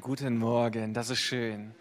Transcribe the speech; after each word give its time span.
Guten 0.00 0.38
Morgen, 0.38 0.94
das 0.94 1.10
ist 1.10 1.20
schön. 1.20 1.74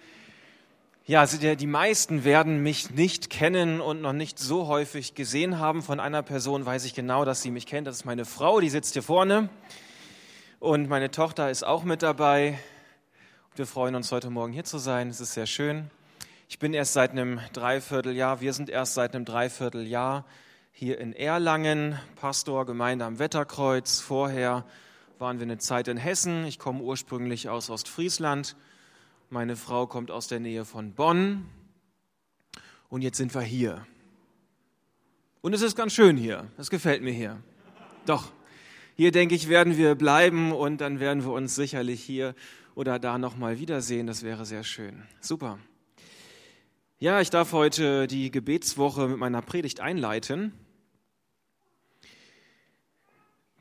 Ja, 1.06 1.22
also 1.22 1.38
die, 1.38 1.56
die 1.56 1.68
meisten 1.68 2.26
werden 2.26 2.62
mich 2.62 2.90
nicht 2.90 3.30
kennen 3.30 3.80
und 3.80 4.02
noch 4.02 4.12
nicht 4.12 4.38
so 4.38 4.68
häufig 4.68 5.16
gesehen 5.16 5.58
haben. 5.58 5.82
Von 5.82 6.02
einer 6.02 6.22
Person 6.22 6.66
weiß 6.66 6.84
ich 6.84 6.96
genau, 6.96 7.24
dass 7.24 7.42
sie 7.42 7.50
mich 7.50 7.66
kennt. 7.66 7.88
Das 7.88 7.96
ist 7.96 8.04
meine 8.04 8.26
Frau, 8.26 8.60
die 8.60 8.70
sitzt 8.70 8.92
hier 8.92 9.04
vorne. 9.04 9.48
Und 10.60 10.90
meine 10.90 11.12
Tochter 11.12 11.50
ist 11.50 11.66
auch 11.66 11.86
mit 11.86 12.04
dabei. 12.04 12.60
Wir 13.56 13.66
freuen 13.66 13.96
uns 13.96 14.12
heute 14.12 14.30
Morgen 14.30 14.52
hier 14.52 14.66
zu 14.66 14.80
sein. 14.80 15.08
Es 15.08 15.22
ist 15.22 15.34
sehr 15.34 15.48
schön. 15.48 15.90
Ich 16.50 16.60
bin 16.60 16.74
erst 16.74 16.92
seit 16.92 17.12
einem 17.12 17.40
Dreivierteljahr, 17.54 18.42
wir 18.42 18.52
sind 18.52 18.70
erst 18.70 18.96
seit 18.96 19.16
einem 19.16 19.24
Dreivierteljahr 19.24 20.26
hier 20.74 21.00
in 21.00 21.14
Erlangen, 21.14 21.98
Pastor, 22.18 22.66
Gemeinde 22.66 23.06
am 23.06 23.18
Wetterkreuz. 23.18 24.02
Vorher 24.02 24.66
waren 25.20 25.40
wir 25.40 25.44
eine 25.44 25.58
Zeit 25.58 25.88
in 25.88 25.98
Hessen. 25.98 26.46
Ich 26.46 26.60
komme 26.60 26.82
ursprünglich 26.82 27.50
aus 27.50 27.70
Ostfriesland. 27.70 28.56
Meine 29.30 29.56
Frau 29.56 29.88
kommt 29.88 30.12
aus 30.12 30.28
der 30.28 30.40
Nähe 30.40 30.66
von 30.66 30.94
Bonn. 30.94 31.46
Und 32.90 33.02
jetzt 33.02 33.18
sind 33.18 33.34
wir 33.34 33.42
hier. 33.42 33.86
Und 35.42 35.54
es 35.54 35.62
ist 35.62 35.76
ganz 35.76 35.94
schön 35.94 36.18
hier. 36.18 36.48
Es 36.58 36.70
gefällt 36.70 37.02
mir 37.02 37.14
hier. 37.14 37.42
Doch, 38.06 38.32
hier 38.96 39.12
denke 39.12 39.36
ich, 39.36 39.50
werden 39.50 39.78
wir 39.78 39.96
bleiben 39.96 40.52
und 40.52 40.80
dann 40.80 41.00
werden 41.00 41.24
wir 41.24 41.32
uns 41.32 41.56
sicherlich 41.56 42.04
hier 42.04 42.36
oder 42.76 43.00
da 43.00 43.18
nochmal 43.18 43.60
wiedersehen. 43.60 44.08
Das 44.08 44.24
wäre 44.24 44.46
sehr 44.46 44.64
schön. 44.64 45.04
Super. 45.20 45.60
Ja, 47.00 47.20
ich 47.20 47.30
darf 47.30 47.52
heute 47.52 48.08
die 48.08 48.32
Gebetswoche 48.32 49.08
mit 49.08 49.18
meiner 49.18 49.42
Predigt 49.42 49.80
einleiten. 49.80 50.54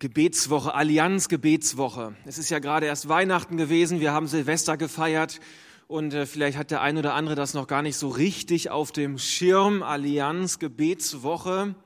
Gebetswoche, 0.03 0.75
Allianz 0.75 1.29
Gebetswoche. 1.29 2.17
Es 2.25 2.37
ist 2.37 2.51
ja 2.51 2.59
gerade 2.59 2.87
erst 2.87 3.09
Weihnachten 3.09 3.57
gewesen, 3.57 4.01
wir 4.01 4.13
haben 4.13 4.27
Silvester 4.27 4.77
gefeiert 4.77 5.39
und 5.87 6.13
äh, 6.13 6.27
vielleicht 6.27 6.59
hat 6.59 6.73
der 6.73 6.81
ein 6.81 6.99
oder 6.99 7.15
andere 7.15 7.37
das 7.37 7.55
noch 7.55 7.69
gar 7.69 7.83
nicht 7.83 7.97
so 7.97 8.09
richtig 8.09 8.69
auf 8.71 8.91
dem 8.91 9.17
Schirm. 9.17 9.85
Allianz 9.85 10.59
Gebetswoche. 10.59 11.77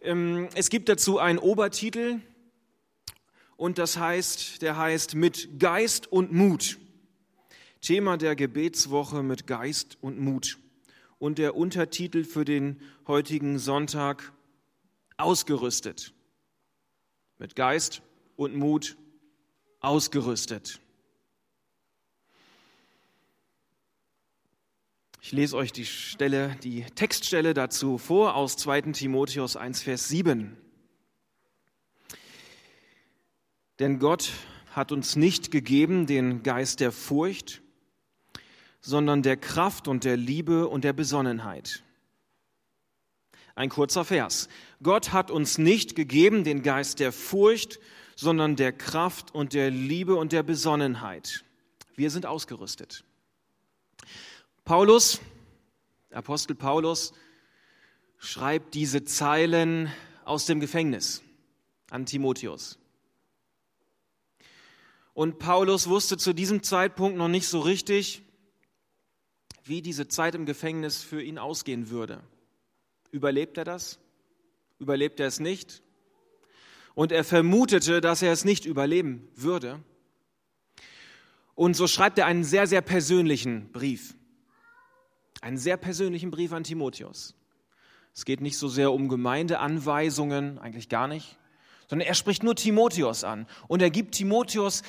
Ähm, 0.00 0.48
es 0.54 0.70
gibt 0.70 0.88
dazu 0.88 1.18
einen 1.18 1.40
Obertitel 1.40 2.20
und 3.56 3.78
das 3.78 3.98
heißt, 3.98 4.62
der 4.62 4.78
heißt 4.78 5.16
mit 5.16 5.58
Geist 5.58 6.06
und 6.06 6.32
Mut. 6.32 6.78
Thema 7.80 8.16
der 8.16 8.36
Gebetswoche 8.36 9.24
mit 9.24 9.48
Geist 9.48 9.98
und 10.00 10.20
Mut. 10.20 10.58
Und 11.18 11.38
der 11.38 11.56
Untertitel 11.56 12.22
für 12.22 12.44
den 12.44 12.80
heutigen 13.08 13.58
Sonntag 13.58 14.32
ausgerüstet 15.16 16.14
mit 17.38 17.56
Geist 17.56 18.02
und 18.36 18.54
Mut 18.54 18.96
ausgerüstet. 19.80 20.80
Ich 25.20 25.32
lese 25.32 25.56
euch 25.56 25.72
die 25.72 25.86
Stelle, 25.86 26.54
die 26.62 26.82
Textstelle 26.82 27.54
dazu 27.54 27.96
vor 27.96 28.34
aus 28.34 28.56
2. 28.58 28.92
Timotheus 28.92 29.56
1, 29.56 29.80
Vers 29.82 30.08
7. 30.08 30.56
Denn 33.78 33.98
Gott 33.98 34.32
hat 34.72 34.92
uns 34.92 35.16
nicht 35.16 35.50
gegeben 35.50 36.06
den 36.06 36.42
Geist 36.42 36.80
der 36.80 36.92
Furcht, 36.92 37.62
sondern 38.80 39.22
der 39.22 39.38
Kraft 39.38 39.88
und 39.88 40.04
der 40.04 40.18
Liebe 40.18 40.68
und 40.68 40.84
der 40.84 40.92
Besonnenheit. 40.92 41.82
Ein 43.54 43.68
kurzer 43.68 44.04
Vers. 44.04 44.48
Gott 44.82 45.12
hat 45.12 45.30
uns 45.30 45.58
nicht 45.58 45.94
gegeben 45.94 46.44
den 46.44 46.62
Geist 46.62 46.98
der 46.98 47.12
Furcht, 47.12 47.78
sondern 48.16 48.56
der 48.56 48.72
Kraft 48.72 49.34
und 49.34 49.52
der 49.52 49.70
Liebe 49.70 50.16
und 50.16 50.32
der 50.32 50.42
Besonnenheit. 50.42 51.44
Wir 51.96 52.10
sind 52.10 52.26
ausgerüstet. 52.26 53.04
Paulus, 54.64 55.20
Apostel 56.10 56.54
Paulus, 56.54 57.12
schreibt 58.18 58.74
diese 58.74 59.04
Zeilen 59.04 59.92
aus 60.24 60.46
dem 60.46 60.58
Gefängnis 60.58 61.22
an 61.90 62.06
Timotheus. 62.06 62.78
Und 65.12 65.38
Paulus 65.38 65.88
wusste 65.88 66.16
zu 66.16 66.32
diesem 66.32 66.64
Zeitpunkt 66.64 67.16
noch 67.16 67.28
nicht 67.28 67.46
so 67.46 67.60
richtig, 67.60 68.22
wie 69.62 69.80
diese 69.80 70.08
Zeit 70.08 70.34
im 70.34 70.44
Gefängnis 70.44 71.02
für 71.02 71.22
ihn 71.22 71.38
ausgehen 71.38 71.90
würde. 71.90 72.20
Überlebt 73.14 73.56
er 73.58 73.64
das? 73.64 74.00
Überlebt 74.80 75.20
er 75.20 75.28
es 75.28 75.38
nicht? 75.38 75.84
Und 76.96 77.12
er 77.12 77.22
vermutete, 77.22 78.00
dass 78.00 78.22
er 78.22 78.32
es 78.32 78.44
nicht 78.44 78.66
überleben 78.66 79.28
würde. 79.36 79.80
Und 81.54 81.76
so 81.76 81.86
schreibt 81.86 82.18
er 82.18 82.26
einen 82.26 82.42
sehr, 82.42 82.66
sehr 82.66 82.80
persönlichen 82.80 83.70
Brief. 83.70 84.16
Einen 85.42 85.58
sehr 85.58 85.76
persönlichen 85.76 86.32
Brief 86.32 86.52
an 86.52 86.64
Timotheus. 86.64 87.36
Es 88.12 88.24
geht 88.24 88.40
nicht 88.40 88.58
so 88.58 88.66
sehr 88.66 88.92
um 88.92 89.08
Gemeindeanweisungen, 89.08 90.58
eigentlich 90.58 90.88
gar 90.88 91.06
nicht, 91.06 91.38
sondern 91.88 92.08
er 92.08 92.14
spricht 92.14 92.42
nur 92.42 92.56
Timotheus 92.56 93.22
an. 93.22 93.46
Und 93.68 93.80
er 93.80 93.90
gibt 93.90 94.16
Timotheus 94.16 94.82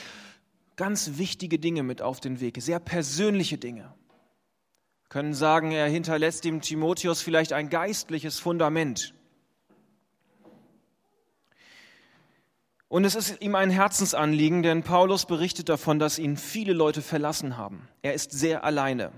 ganz 0.78 1.19
wichtige 1.19 1.59
Dinge 1.59 1.84
mit 1.84 2.02
auf 2.02 2.22
den 2.22 2.40
Weg, 2.40 2.59
sehr 2.59 2.80
persönliche 2.80 3.59
Dinge 3.59 3.94
können 5.09 5.33
sagen, 5.33 5.71
er 5.71 5.88
hinterlässt 5.88 6.43
dem 6.43 6.61
Timotheus 6.61 7.21
vielleicht 7.21 7.53
ein 7.53 7.69
geistliches 7.69 8.39
Fundament. 8.39 9.13
Und 12.88 13.03
es 13.03 13.16
ist 13.16 13.41
ihm 13.41 13.55
ein 13.55 13.69
Herzensanliegen, 13.69 14.63
denn 14.63 14.83
Paulus 14.83 15.25
berichtet 15.25 15.69
davon, 15.69 15.99
dass 15.99 16.19
ihn 16.19 16.38
viele 16.38 16.73
Leute 16.73 17.01
verlassen 17.01 17.57
haben. 17.57 17.88
Er 18.01 18.13
ist 18.13 18.31
sehr 18.31 18.63
alleine. 18.63 19.11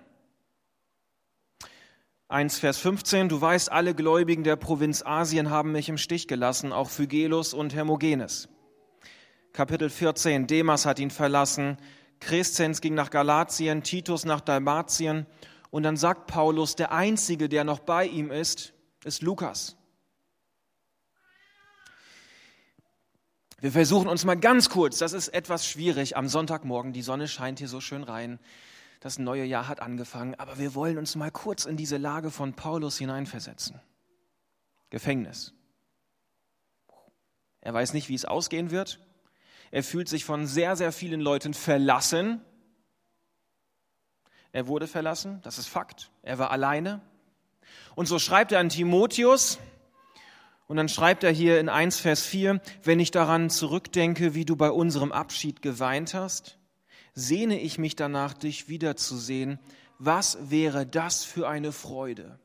1 2.30 2.60
Vers 2.60 2.78
15, 2.80 3.30
du 3.30 3.40
weißt, 3.40 3.72
alle 3.72 3.94
Gläubigen 3.94 4.44
der 4.44 4.56
Provinz 4.56 5.02
Asien 5.06 5.50
haben 5.50 5.72
mich 5.72 5.90
im 5.90 5.98
Stich 5.98 6.28
gelassen, 6.28 6.74
auch 6.74 6.90
Phygelus 6.90 7.54
und 7.54 7.74
Hermogenes. 7.74 8.50
Kapitel 9.54 9.90
14, 9.90 10.46
Demas 10.46 10.86
hat 10.86 11.00
ihn 11.00 11.10
verlassen, 11.10 11.78
Crescens 12.20 12.82
ging 12.82 12.96
nach 12.96 13.12
Galatien, 13.12 13.84
Titus 13.84 14.26
nach 14.26 14.42
Dalmatien 14.42 15.26
und 15.70 15.84
dann 15.84 15.98
sagt 15.98 16.28
Paulus, 16.28 16.76
der 16.76 16.92
Einzige, 16.92 17.50
der 17.50 17.64
noch 17.64 17.80
bei 17.80 18.06
ihm 18.06 18.32
ist, 18.32 18.74
ist 19.04 19.22
Lukas. 19.22 19.76
Wir 23.60 23.72
versuchen 23.72 24.08
uns 24.08 24.24
mal 24.24 24.38
ganz 24.38 24.70
kurz, 24.70 25.00
das 25.00 25.14
ist 25.14 25.30
etwas 25.30 25.66
schwierig, 25.66 26.16
am 26.16 26.28
Sonntagmorgen, 26.28 26.94
die 26.94 27.02
Sonne 27.02 27.28
scheint 27.28 27.58
hier 27.58 27.68
so 27.68 27.82
schön 27.82 28.04
rein, 28.04 28.40
das 29.00 29.18
neue 29.18 29.46
Jahr 29.46 29.68
hat 29.68 29.80
angefangen, 29.80 30.36
aber 30.36 30.60
wir 30.60 30.76
wollen 30.76 30.98
uns 30.98 31.16
mal 31.16 31.32
kurz 31.32 31.66
in 31.66 31.78
diese 31.78 31.98
Lage 31.98 32.30
von 32.30 32.54
Paulus 32.54 32.98
hineinversetzen. 32.98 33.80
Gefängnis. 34.90 35.54
Er 37.62 37.74
weiß 37.74 37.94
nicht, 37.94 38.10
wie 38.10 38.16
es 38.16 38.26
ausgehen 38.26 38.72
wird. 38.72 39.00
Er 39.72 39.84
fühlt 39.84 40.08
sich 40.08 40.24
von 40.24 40.48
sehr, 40.48 40.76
sehr 40.76 40.92
vielen 40.92 41.20
Leuten 41.20 41.54
verlassen. 41.54 42.42
Er 44.58 44.66
wurde 44.66 44.88
verlassen, 44.88 45.40
das 45.44 45.60
ist 45.60 45.68
Fakt. 45.68 46.10
Er 46.24 46.40
war 46.40 46.50
alleine. 46.50 47.00
Und 47.94 48.08
so 48.08 48.18
schreibt 48.18 48.52
er 48.52 48.60
an 48.60 48.70
Timotheus, 48.70 49.60
und 50.66 50.78
dann 50.78 50.90
schreibt 50.90 51.24
er 51.24 51.30
hier 51.30 51.60
in 51.60 51.70
1 51.70 52.00
Vers 52.00 52.24
4, 52.24 52.60
wenn 52.82 53.00
ich 53.00 53.12
daran 53.12 53.52
zurückdenke, 53.52 54.34
wie 54.34 54.46
du 54.46 54.56
bei 54.56 54.72
unserem 54.72 55.12
Abschied 55.12 55.62
geweint 55.62 56.16
hast, 56.16 56.58
sehne 57.14 57.60
ich 57.60 57.78
mich 57.78 57.96
danach, 57.96 58.34
dich 58.34 58.68
wiederzusehen. 58.68 59.60
Was 60.00 60.50
wäre 60.50 60.88
das 60.88 61.24
für 61.24 61.48
eine 61.48 61.72
Freude? 61.72 62.40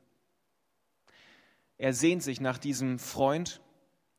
Er 1.79 1.95
sehnt 1.95 2.23
sich 2.23 2.43
nach 2.43 2.59
diesem 2.59 2.99
Freund, 2.99 3.63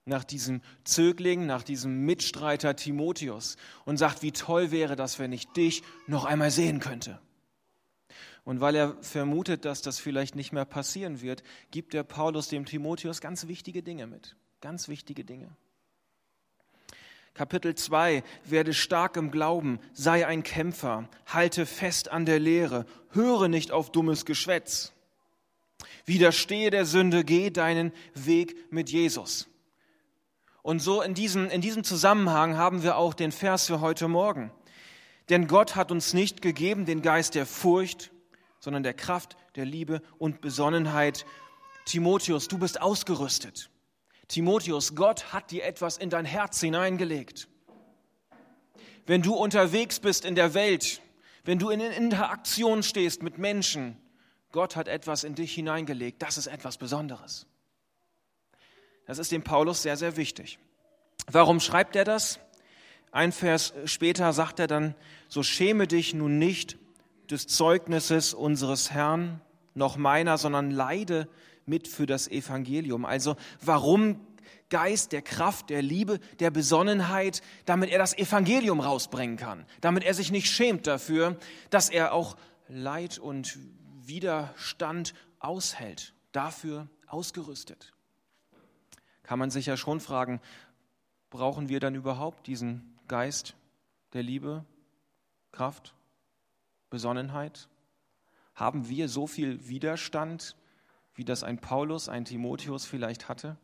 nach 0.05 0.23
diesem 0.23 0.61
Zögling, 0.83 1.45
nach 1.45 1.61
diesem 1.61 2.07
Mitstreiter 2.07 2.75
Timotheus 2.75 3.55
und 3.85 3.97
sagt, 3.97 4.23
wie 4.23 4.31
toll 4.31 4.71
wäre 4.71 4.95
das, 4.95 5.19
wenn 5.19 5.31
ich 5.31 5.45
dich 5.49 5.83
noch 6.07 6.25
einmal 6.25 6.49
sehen 6.49 6.79
könnte. 6.79 7.21
Und 8.45 8.59
weil 8.59 8.75
er 8.75 8.97
vermutet, 9.01 9.65
dass 9.65 9.81
das 9.81 9.99
vielleicht 9.99 10.35
nicht 10.35 10.51
mehr 10.51 10.65
passieren 10.65 11.21
wird, 11.21 11.43
gibt 11.71 11.93
der 11.93 12.03
Paulus 12.03 12.49
dem 12.49 12.65
Timotheus 12.65 13.21
ganz 13.21 13.47
wichtige 13.47 13.83
Dinge 13.83 14.05
mit. 14.05 14.35
Ganz 14.59 14.87
wichtige 14.87 15.23
Dinge. 15.23 15.55
Kapitel 17.33 17.73
2, 17.73 18.23
werde 18.45 18.73
stark 18.75 19.17
im 19.17 19.31
Glauben, 19.31 19.79
sei 19.93 20.27
ein 20.27 20.43
Kämpfer, 20.43 21.09
halte 21.25 21.65
fest 21.65 22.11
an 22.11 22.25
der 22.25 22.37
Lehre, 22.37 22.85
höre 23.09 23.47
nicht 23.47 23.71
auf 23.71 23.91
dummes 23.91 24.25
Geschwätz. 24.25 24.93
Widerstehe 26.05 26.69
der 26.69 26.85
Sünde, 26.85 27.23
geh 27.23 27.49
deinen 27.49 27.91
Weg 28.13 28.71
mit 28.71 28.91
Jesus. 28.91 29.47
Und 30.61 30.79
so 30.79 31.01
in 31.01 31.15
diesem, 31.15 31.49
in 31.49 31.61
diesem 31.61 31.83
Zusammenhang 31.83 32.55
haben 32.55 32.83
wir 32.83 32.97
auch 32.97 33.15
den 33.15 33.31
Vers 33.31 33.65
für 33.65 33.81
heute 33.81 34.07
Morgen. 34.07 34.51
Denn 35.29 35.47
Gott 35.47 35.75
hat 35.75 35.91
uns 35.91 36.13
nicht 36.13 36.41
gegeben 36.41 36.85
den 36.85 37.01
Geist 37.01 37.33
der 37.35 37.45
Furcht, 37.45 38.12
sondern 38.63 38.81
der 38.81 38.93
Kraft, 38.93 39.35
der 39.57 39.65
Liebe 39.65 40.01
und 40.19 40.39
Besonnenheit. 40.39 41.25
Timotheus, 41.83 42.47
du 42.47 42.57
bist 42.57 42.79
ausgerüstet. 42.79 43.69
Timotheus, 44.29 44.95
Gott 44.95 45.33
hat 45.33 45.51
dir 45.51 45.65
etwas 45.65 45.97
in 45.97 46.09
dein 46.09 46.23
Herz 46.23 46.61
hineingelegt. 46.61 47.49
wenn 49.05 49.21
du 49.21 49.33
unterwegs 49.33 49.99
bist 49.99 50.23
in 50.23 50.35
der 50.35 50.53
Welt, 50.53 51.01
wenn 51.43 51.59
du 51.59 51.71
in 51.71 51.81
Interaktion 51.81 52.83
stehst 52.83 53.21
mit 53.21 53.37
Menschen, 53.37 53.97
Gott 54.53 54.77
hat 54.77 54.87
etwas 54.87 55.25
in 55.25 55.35
dich 55.35 55.53
hineingelegt. 55.53 56.21
Das 56.21 56.37
ist 56.37 56.47
etwas 56.47 56.77
Besonderes. 56.77 57.45
Das 59.05 59.17
ist 59.17 59.33
dem 59.33 59.43
Paulus 59.43 59.81
sehr, 59.81 59.97
sehr 59.97 60.15
wichtig. 60.15 60.57
Warum 61.29 61.59
schreibt 61.59 61.97
er 61.97 62.05
das? 62.05 62.39
Ein 63.11 63.33
Vers 63.33 63.73
später 63.83 64.31
sagt 64.31 64.59
er 64.59 64.67
dann, 64.67 64.95
so 65.27 65.43
schäme 65.43 65.85
dich 65.85 66.13
nun 66.13 66.39
nicht 66.39 66.77
des 67.29 67.47
Zeugnisses 67.47 68.33
unseres 68.33 68.91
Herrn, 68.91 69.41
noch 69.73 69.97
meiner, 69.97 70.37
sondern 70.37 70.71
leide 70.71 71.27
mit 71.65 71.87
für 71.87 72.05
das 72.05 72.27
Evangelium. 72.27 73.05
Also 73.05 73.35
warum 73.61 74.19
Geist 74.69 75.11
der 75.11 75.21
Kraft, 75.21 75.69
der 75.69 75.81
Liebe, 75.81 76.19
der 76.39 76.49
Besonnenheit, 76.49 77.41
damit 77.65 77.91
er 77.91 77.99
das 77.99 78.17
Evangelium 78.17 78.79
rausbringen 78.79 79.37
kann, 79.37 79.65
damit 79.81 80.03
er 80.03 80.13
sich 80.13 80.31
nicht 80.31 80.49
schämt 80.49 80.87
dafür, 80.87 81.37
dass 81.69 81.89
er 81.89 82.13
auch 82.13 82.35
Leid 82.67 83.19
und 83.19 83.57
Widerstand 84.05 85.13
aushält, 85.39 86.13
dafür 86.31 86.87
ausgerüstet. 87.07 87.93
Kann 89.21 89.39
man 89.39 89.51
sich 89.51 89.67
ja 89.67 89.77
schon 89.77 89.99
fragen, 89.99 90.41
brauchen 91.29 91.69
wir 91.69 91.79
dann 91.79 91.95
überhaupt 91.95 92.47
diesen 92.47 92.97
Geist 93.07 93.55
der 94.13 94.23
Liebe, 94.23 94.65
Kraft, 95.51 95.93
Besonnenheit? 96.93 97.69
Haben 98.53 98.87
wir 98.87 99.09
so 99.09 99.25
viel 99.25 99.67
Widerstand, 99.67 100.55
wie 101.15 101.25
das 101.25 101.43
ein 101.43 101.57
Paulus, 101.57 102.07
ein 102.07 102.23
Timotheus 102.23 102.85
vielleicht 102.85 103.29
hatte? 103.29 103.57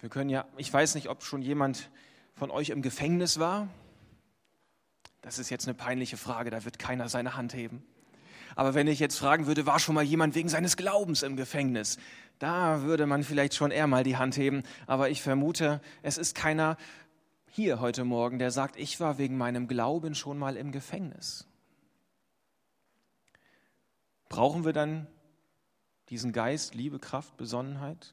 Wir 0.00 0.08
können 0.08 0.30
ja, 0.30 0.44
ich 0.56 0.72
weiß 0.72 0.96
nicht, 0.96 1.08
ob 1.08 1.22
schon 1.22 1.40
jemand 1.40 1.88
von 2.34 2.50
euch 2.50 2.70
im 2.70 2.82
Gefängnis 2.82 3.38
war. 3.38 3.68
Das 5.22 5.38
ist 5.38 5.50
jetzt 5.50 5.68
eine 5.68 5.74
peinliche 5.74 6.16
Frage, 6.16 6.50
da 6.50 6.64
wird 6.64 6.80
keiner 6.80 7.08
seine 7.08 7.36
Hand 7.36 7.54
heben. 7.54 7.84
Aber 8.56 8.74
wenn 8.74 8.88
ich 8.88 8.98
jetzt 8.98 9.16
fragen 9.16 9.46
würde, 9.46 9.66
war 9.66 9.78
schon 9.78 9.94
mal 9.94 10.02
jemand 10.02 10.34
wegen 10.34 10.48
seines 10.48 10.76
Glaubens 10.76 11.22
im 11.22 11.36
Gefängnis? 11.36 11.96
Da 12.40 12.82
würde 12.82 13.06
man 13.06 13.22
vielleicht 13.22 13.54
schon 13.54 13.70
eher 13.70 13.86
mal 13.86 14.02
die 14.02 14.16
Hand 14.16 14.36
heben. 14.36 14.64
Aber 14.88 15.10
ich 15.10 15.22
vermute, 15.22 15.80
es 16.02 16.18
ist 16.18 16.34
keiner 16.34 16.76
hier 17.54 17.78
heute 17.78 18.02
Morgen, 18.02 18.40
der 18.40 18.50
sagt, 18.50 18.74
ich 18.74 18.98
war 18.98 19.16
wegen 19.16 19.38
meinem 19.38 19.68
Glauben 19.68 20.16
schon 20.16 20.38
mal 20.38 20.56
im 20.56 20.72
Gefängnis. 20.72 21.46
Brauchen 24.28 24.64
wir 24.64 24.72
dann 24.72 25.06
diesen 26.08 26.32
Geist, 26.32 26.74
Liebe, 26.74 26.98
Kraft, 26.98 27.36
Besonnenheit? 27.36 28.12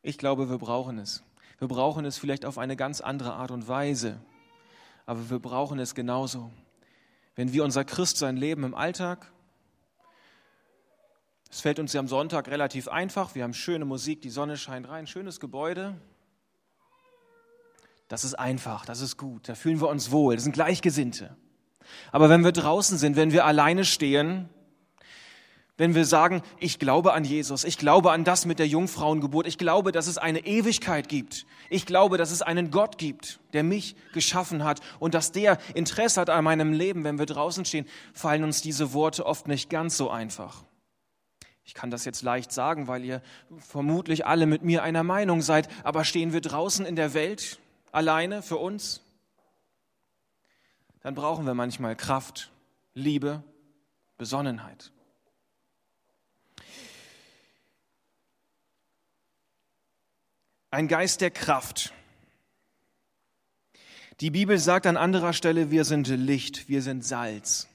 Ich 0.00 0.16
glaube, 0.16 0.48
wir 0.48 0.56
brauchen 0.56 0.96
es. 0.98 1.22
Wir 1.58 1.68
brauchen 1.68 2.06
es 2.06 2.16
vielleicht 2.16 2.46
auf 2.46 2.56
eine 2.56 2.76
ganz 2.76 3.02
andere 3.02 3.34
Art 3.34 3.50
und 3.50 3.68
Weise, 3.68 4.18
aber 5.04 5.28
wir 5.28 5.38
brauchen 5.38 5.78
es 5.78 5.94
genauso. 5.94 6.50
Wenn 7.34 7.52
wir 7.52 7.62
unser 7.62 7.84
Christsein 7.84 8.38
leben 8.38 8.64
im 8.64 8.74
Alltag, 8.74 9.30
es 11.50 11.60
fällt 11.60 11.78
uns 11.78 11.92
ja 11.92 12.00
am 12.00 12.08
Sonntag 12.08 12.48
relativ 12.48 12.88
einfach, 12.88 13.34
wir 13.34 13.42
haben 13.44 13.52
schöne 13.52 13.84
Musik, 13.84 14.22
die 14.22 14.30
Sonne 14.30 14.56
scheint 14.56 14.88
rein, 14.88 15.06
schönes 15.06 15.40
Gebäude. 15.40 16.00
Das 18.08 18.24
ist 18.24 18.34
einfach, 18.34 18.86
das 18.86 19.02
ist 19.02 19.18
gut, 19.18 19.48
da 19.48 19.54
fühlen 19.54 19.80
wir 19.80 19.88
uns 19.88 20.10
wohl, 20.10 20.34
das 20.34 20.44
sind 20.44 20.52
Gleichgesinnte. 20.52 21.36
Aber 22.10 22.28
wenn 22.28 22.42
wir 22.42 22.52
draußen 22.52 22.98
sind, 22.98 23.16
wenn 23.16 23.32
wir 23.32 23.44
alleine 23.44 23.84
stehen, 23.84 24.48
wenn 25.76 25.94
wir 25.94 26.04
sagen, 26.04 26.42
ich 26.58 26.78
glaube 26.78 27.12
an 27.12 27.24
Jesus, 27.24 27.64
ich 27.64 27.78
glaube 27.78 28.10
an 28.10 28.24
das 28.24 28.46
mit 28.46 28.58
der 28.58 28.66
Jungfrauengeburt, 28.66 29.46
ich 29.46 29.58
glaube, 29.58 29.92
dass 29.92 30.08
es 30.08 30.18
eine 30.18 30.44
Ewigkeit 30.44 31.08
gibt, 31.08 31.46
ich 31.70 31.86
glaube, 31.86 32.18
dass 32.18 32.32
es 32.32 32.42
einen 32.42 32.70
Gott 32.70 32.98
gibt, 32.98 33.38
der 33.52 33.62
mich 33.62 33.94
geschaffen 34.12 34.64
hat 34.64 34.80
und 34.98 35.14
dass 35.14 35.30
der 35.30 35.58
Interesse 35.74 36.20
hat 36.20 36.30
an 36.30 36.44
meinem 36.44 36.72
Leben, 36.72 37.04
wenn 37.04 37.18
wir 37.18 37.26
draußen 37.26 37.64
stehen, 37.64 37.86
fallen 38.12 38.42
uns 38.42 38.60
diese 38.60 38.92
Worte 38.92 39.24
oft 39.24 39.46
nicht 39.46 39.70
ganz 39.70 39.96
so 39.96 40.10
einfach. 40.10 40.64
Ich 41.62 41.74
kann 41.74 41.90
das 41.90 42.06
jetzt 42.06 42.22
leicht 42.22 42.50
sagen, 42.50 42.88
weil 42.88 43.04
ihr 43.04 43.22
vermutlich 43.58 44.26
alle 44.26 44.46
mit 44.46 44.62
mir 44.62 44.82
einer 44.82 45.04
Meinung 45.04 45.42
seid, 45.42 45.68
aber 45.84 46.04
stehen 46.04 46.32
wir 46.32 46.40
draußen 46.40 46.86
in 46.86 46.96
der 46.96 47.14
Welt 47.14 47.58
alleine 47.92 48.42
für 48.42 48.56
uns? 48.56 49.02
dann 51.08 51.14
brauchen 51.14 51.46
wir 51.46 51.54
manchmal 51.54 51.96
Kraft, 51.96 52.50
Liebe, 52.92 53.42
Besonnenheit. 54.18 54.92
Ein 60.70 60.86
Geist 60.86 61.22
der 61.22 61.30
Kraft. 61.30 61.94
Die 64.20 64.30
Bibel 64.30 64.58
sagt 64.58 64.86
an 64.86 64.98
anderer 64.98 65.32
Stelle, 65.32 65.70
wir 65.70 65.84
sind 65.84 66.08
Licht, 66.08 66.68
wir 66.68 66.82
sind 66.82 67.04
Salz. 67.04 67.68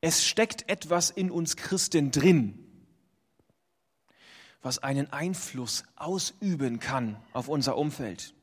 Es 0.00 0.24
steckt 0.24 0.68
etwas 0.70 1.10
in 1.10 1.30
uns 1.30 1.56
Christen 1.56 2.10
drin, 2.10 2.61
was 4.62 4.78
einen 4.78 5.12
Einfluss 5.12 5.84
ausüben 5.96 6.78
kann 6.80 7.16
auf 7.32 7.48
unser 7.48 7.76
Umfeld. 7.76 8.34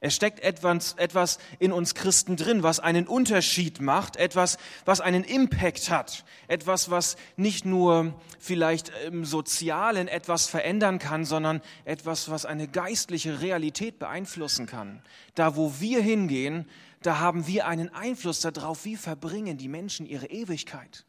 Es 0.00 0.14
steckt 0.14 0.40
etwas, 0.40 0.94
etwas 0.94 1.38
in 1.58 1.72
uns 1.72 1.94
Christen 1.94 2.36
drin, 2.36 2.62
was 2.62 2.80
einen 2.80 3.06
Unterschied 3.06 3.80
macht, 3.80 4.16
etwas, 4.16 4.58
was 4.84 5.00
einen 5.00 5.24
Impact 5.24 5.90
hat, 5.90 6.24
etwas, 6.48 6.90
was 6.90 7.16
nicht 7.36 7.64
nur 7.64 8.14
vielleicht 8.38 8.92
im 9.06 9.24
Sozialen 9.24 10.08
etwas 10.08 10.46
verändern 10.46 10.98
kann, 10.98 11.24
sondern 11.24 11.60
etwas, 11.84 12.28
was 12.30 12.46
eine 12.46 12.68
geistliche 12.68 13.40
Realität 13.40 13.98
beeinflussen 13.98 14.66
kann. 14.66 15.02
Da, 15.34 15.56
wo 15.56 15.74
wir 15.80 16.00
hingehen, 16.00 16.68
da 17.02 17.18
haben 17.18 17.46
wir 17.46 17.66
einen 17.66 17.92
Einfluss 17.92 18.40
darauf, 18.40 18.84
wie 18.84 18.96
verbringen 18.96 19.58
die 19.58 19.68
Menschen 19.68 20.06
ihre 20.06 20.26
Ewigkeit. 20.26 21.04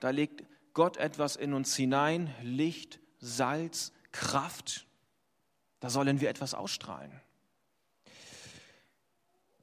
Da 0.00 0.10
legt 0.10 0.44
Gott 0.74 0.96
etwas 0.96 1.36
in 1.36 1.54
uns 1.54 1.74
hinein, 1.74 2.34
Licht, 2.42 3.00
Salz, 3.18 3.92
Kraft. 4.12 4.86
Da 5.80 5.90
sollen 5.90 6.20
wir 6.20 6.28
etwas 6.28 6.54
ausstrahlen. 6.54 7.12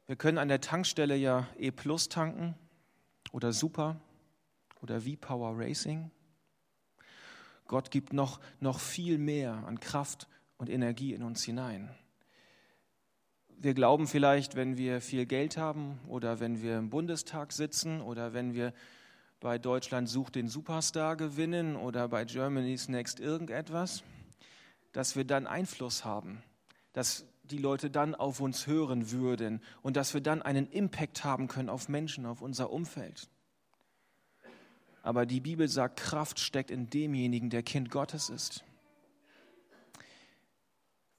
Wir 0.06 0.16
können 0.16 0.38
an 0.38 0.48
der 0.48 0.62
Tankstelle 0.62 1.16
ja 1.16 1.48
E 1.58 1.72
Plus 1.72 2.10
tanken 2.10 2.56
oder 3.32 3.54
Super 3.54 4.00
oder 4.82 5.02
V-Power 5.02 5.58
Racing. 5.58 6.12
Gott 7.68 7.90
gibt 7.90 8.14
noch, 8.14 8.40
noch 8.60 8.80
viel 8.80 9.18
mehr 9.18 9.54
an 9.66 9.80
Kraft 9.80 10.28
und 10.58 10.70
Energie 10.70 11.14
in 11.14 11.24
uns 11.24 11.44
hinein. 11.44 11.90
Wir 13.48 13.74
glauben 13.74 14.08
vielleicht, 14.08 14.56
wenn 14.56 14.78
wir 14.78 15.00
viel 15.00 15.26
Geld 15.26 15.58
haben 15.58 16.00
oder 16.08 16.40
wenn 16.40 16.62
wir 16.62 16.78
im 16.78 16.90
Bundestag 16.90 17.54
sitzen 17.54 18.02
oder 18.02 18.34
wenn 18.34 18.54
wir 18.54 18.74
bei 19.44 19.60
Deutschland 19.60 20.08
sucht 20.08 20.36
den 20.36 20.48
Superstar 20.48 21.18
gewinnen 21.18 21.76
oder 21.76 22.08
bei 22.08 22.24
Germany's 22.24 22.88
Next 22.88 23.20
irgendetwas, 23.20 24.02
dass 24.94 25.18
wir 25.18 25.26
dann 25.26 25.48
Einfluss 25.48 26.06
haben, 26.06 26.42
dass 26.94 27.26
die 27.44 27.58
Leute 27.58 27.90
dann 27.90 28.16
auf 28.16 28.40
uns 28.40 28.68
hören 28.68 29.12
würden 29.12 29.62
und 29.82 29.98
dass 29.98 30.14
wir 30.14 30.22
dann 30.22 30.42
einen 30.42 30.72
Impact 30.72 31.26
haben 31.26 31.50
können 31.50 31.68
auf 31.68 31.90
Menschen, 31.90 32.26
auf 32.26 32.42
unser 32.42 32.72
Umfeld. 32.72 33.30
Aber 35.02 35.26
die 35.26 35.42
Bibel 35.42 35.68
sagt, 35.68 36.00
Kraft 36.00 36.40
steckt 36.40 36.72
in 36.72 36.90
demjenigen, 36.90 37.50
der 37.50 37.64
Kind 37.64 37.92
Gottes 37.92 38.30
ist. 38.30 38.64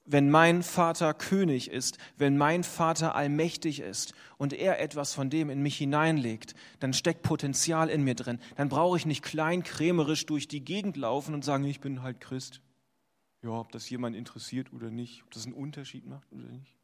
Wenn 0.05 0.29
mein 0.29 0.61
Vater 0.61 1.13
König 1.13 1.69
ist, 1.71 1.97
wenn 2.17 2.37
mein 2.37 2.63
Vater 2.63 3.15
allmächtig 3.15 3.79
ist 3.79 4.13
und 4.37 4.53
er 4.53 4.79
etwas 4.79 5.13
von 5.13 5.29
dem 5.29 5.49
in 5.49 5.61
mich 5.61 5.77
hineinlegt, 5.77 6.53
dann 6.79 6.93
steckt 6.93 7.23
Potenzial 7.23 7.89
in 7.89 8.03
mir 8.03 8.15
drin. 8.15 8.39
Dann 8.55 8.69
brauche 8.69 8.97
ich 8.97 9.05
nicht 9.05 9.23
kleinkrämerisch 9.23 10.25
durch 10.27 10.47
die 10.47 10.63
Gegend 10.63 10.95
laufen 10.95 11.33
und 11.33 11.43
sagen, 11.43 11.63
ich 11.65 11.79
bin 11.79 12.03
halt 12.03 12.21
Christ 12.21 12.61
ja, 13.45 13.51
ob 13.51 13.71
das 13.71 13.89
jemand 13.89 14.15
interessiert 14.15 14.73
oder 14.73 14.89
nicht, 14.89 15.23
ob 15.23 15.31
das 15.31 15.45
einen 15.45 15.53
Unterschied 15.53 16.05
macht 16.07 16.31
oder 16.33 16.45
nicht. 16.45 16.75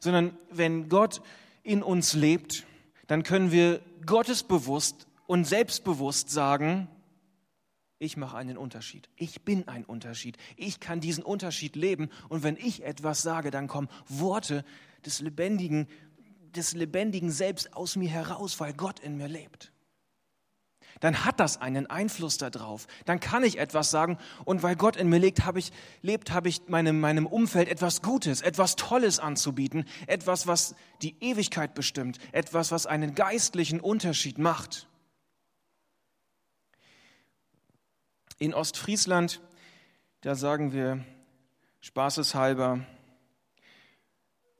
Sondern 0.00 0.36
wenn 0.50 0.88
Gott 0.88 1.20
in 1.62 1.82
uns 1.82 2.14
lebt, 2.14 2.64
dann 3.06 3.22
können 3.22 3.52
wir 3.52 3.80
gottesbewusst 4.06 5.06
und 5.26 5.44
selbstbewusst 5.44 6.30
sagen, 6.30 6.88
ich 7.98 8.16
mache 8.16 8.36
einen 8.36 8.56
Unterschied. 8.56 9.08
Ich 9.16 9.42
bin 9.42 9.66
ein 9.68 9.84
Unterschied. 9.84 10.36
Ich 10.56 10.80
kann 10.80 11.00
diesen 11.00 11.24
Unterschied 11.24 11.76
leben. 11.76 12.10
Und 12.28 12.42
wenn 12.42 12.56
ich 12.56 12.84
etwas 12.84 13.22
sage, 13.22 13.50
dann 13.50 13.66
kommen 13.66 13.88
Worte 14.08 14.64
des 15.04 15.20
lebendigen, 15.20 15.88
des 16.54 16.74
lebendigen 16.74 17.30
Selbst 17.30 17.74
aus 17.74 17.96
mir 17.96 18.08
heraus, 18.08 18.60
weil 18.60 18.72
Gott 18.72 19.00
in 19.00 19.16
mir 19.16 19.28
lebt 19.28 19.72
dann 21.00 21.24
hat 21.24 21.40
das 21.40 21.60
einen 21.60 21.86
Einfluss 21.86 22.38
darauf. 22.38 22.86
Dann 23.04 23.20
kann 23.20 23.44
ich 23.44 23.58
etwas 23.58 23.90
sagen 23.90 24.18
und 24.44 24.62
weil 24.62 24.76
Gott 24.76 24.96
in 24.96 25.08
mir 25.08 25.18
lebt, 25.18 25.44
habe 25.44 25.58
ich, 25.58 25.72
lebt, 26.02 26.32
habe 26.32 26.48
ich 26.48 26.68
meinem, 26.68 27.00
meinem 27.00 27.26
Umfeld 27.26 27.68
etwas 27.68 28.02
Gutes, 28.02 28.40
etwas 28.40 28.76
Tolles 28.76 29.18
anzubieten, 29.18 29.84
etwas, 30.06 30.46
was 30.46 30.74
die 31.02 31.16
Ewigkeit 31.20 31.74
bestimmt, 31.74 32.18
etwas, 32.32 32.72
was 32.72 32.86
einen 32.86 33.14
geistlichen 33.14 33.80
Unterschied 33.80 34.38
macht. 34.38 34.88
In 38.40 38.54
Ostfriesland, 38.54 39.40
da 40.20 40.36
sagen 40.36 40.72
wir 40.72 41.04
spaßeshalber, 41.80 42.86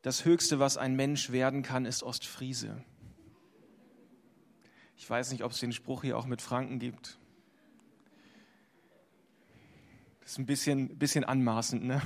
das 0.03 0.25
Höchste, 0.25 0.59
was 0.59 0.77
ein 0.77 0.97
Mensch 0.97 1.31
werden 1.31 1.63
kann, 1.63 1.85
ist 1.85 2.03
Ostfriese. 2.03 2.83
Ich 4.97 5.09
weiß 5.09 5.31
nicht, 5.31 5.45
ob 5.45 5.53
es 5.53 5.61
den 5.61 5.73
Spruch 5.73 6.03
hier 6.03 6.19
auch 6.19 6.27
mit 6.27 6.43
Franken 6.43 6.81
gibt. 6.81 7.19
Das 10.21 10.33
ist 10.33 10.39
ein 10.39 10.47
bisschen, 10.47 10.99
bisschen 10.99 11.23
anmaßend, 11.23 11.85
ne? 11.85 12.03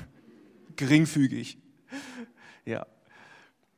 Geringfügig. 0.77 1.57
Ja. 2.67 2.87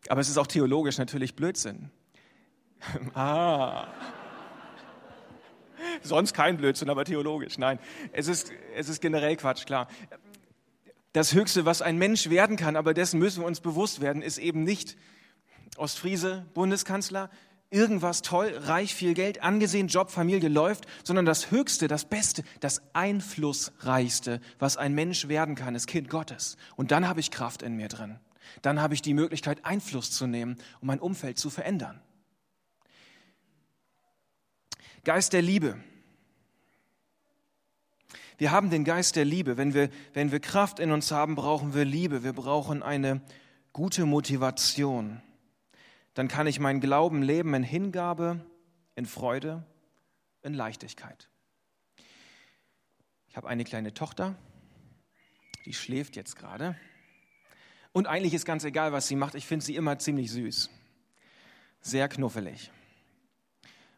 Aber 0.09 0.21
es 0.21 0.29
ist 0.29 0.37
auch 0.37 0.49
theologisch 0.49 0.99
natürlich 0.99 1.37
Blödsinn. 1.37 1.91
ah. 3.15 3.87
Sonst 6.03 6.35
kein 6.35 6.57
Blödsinn, 6.57 6.91
aber 6.91 7.05
theologisch. 7.05 7.59
Nein, 7.59 7.79
es 8.13 8.29
ist, 8.29 8.53
es 8.77 8.89
ist 8.89 9.01
generell 9.01 9.37
Quatsch, 9.37 9.67
klar. 9.67 9.89
Das 11.13 11.33
Höchste, 11.33 11.65
was 11.65 11.81
ein 11.81 11.97
Mensch 11.97 12.29
werden 12.29 12.57
kann, 12.57 12.77
aber 12.77 12.93
dessen 12.93 13.21
müssen 13.21 13.43
wir 13.43 13.47
uns 13.47 13.61
bewusst 13.61 14.01
werden, 14.01 14.23
ist 14.23 14.39
eben 14.39 14.65
nicht 14.65 14.97
Ostfriese, 15.77 16.47
Bundeskanzler, 16.55 17.31
irgendwas 17.71 18.23
toll, 18.23 18.53
reich, 18.57 18.95
viel 18.95 19.15
Geld, 19.15 19.43
angesehen, 19.43 19.89
Job, 19.89 20.11
Familie 20.11 20.49
läuft, 20.49 20.87
sondern 21.03 21.25
das 21.25 21.51
Höchste, 21.51 21.89
das 21.89 22.05
Beste, 22.05 22.45
das 22.61 22.83
Einflussreichste, 22.95 24.41
was 24.59 24.77
ein 24.77 24.95
Mensch 24.95 25.29
werden 25.29 25.55
kann, 25.55 25.75
ist 25.75 25.87
Kind 25.87 26.09
Gottes. 26.09 26.57
Und 26.77 26.91
dann 26.91 27.09
habe 27.09 27.21
ich 27.21 27.31
Kraft 27.31 27.63
in 27.63 27.75
mir 27.77 27.89
drin. 27.89 28.19
Dann 28.63 28.81
habe 28.81 28.95
ich 28.95 29.03
die 29.03 29.15
Möglichkeit, 29.15 29.65
Einfluss 29.65 30.11
zu 30.13 30.27
nehmen, 30.27 30.57
um 30.81 30.87
mein 30.87 31.01
Umfeld 31.01 31.39
zu 31.39 31.51
verändern. 31.51 32.01
Geist 35.05 35.33
der 35.33 35.43
Liebe. 35.43 35.79
Wir 38.39 38.51
haben 38.51 38.71
den 38.71 38.85
Geist 38.85 39.17
der 39.17 39.25
Liebe. 39.25 39.57
Wenn 39.57 39.75
wir, 39.75 39.91
wenn 40.13 40.33
wir 40.33 40.41
Kraft 40.41 40.81
in 40.81 40.91
uns 40.91 41.11
haben, 41.13 41.35
brauchen 41.35 41.75
wir 41.75 41.85
Liebe. 41.85 42.25
Wir 42.25 42.33
brauchen 42.33 42.83
eine 42.83 43.21
gute 43.73 44.07
Motivation. 44.07 45.23
Dann 46.15 46.29
kann 46.29 46.47
ich 46.47 46.59
meinen 46.59 46.81
Glauben 46.81 47.23
leben 47.23 47.55
in 47.55 47.63
Hingabe, 47.63 48.45
in 48.97 49.07
Freude, 49.07 49.65
in 50.43 50.55
Leichtigkeit. 50.55 51.29
Ich 53.29 53.37
habe 53.37 53.49
eine 53.49 53.65
kleine 53.65 53.93
Tochter, 53.95 54.37
die 55.67 55.75
schläft 55.75 56.17
jetzt 56.17 56.37
gerade. 56.37 56.77
Und 57.93 58.07
eigentlich 58.07 58.35
ist 58.35 58.45
ganz 58.45 58.65
egal, 58.65 58.93
was 58.93 59.07
sie 59.07 59.17
macht. 59.17 59.35
Ich 59.35 59.47
finde 59.47 59.65
sie 59.65 59.77
immer 59.77 59.99
ziemlich 59.99 60.31
süß. 60.31 60.71
Sehr 61.81 62.09
knuffelig. 62.09 62.71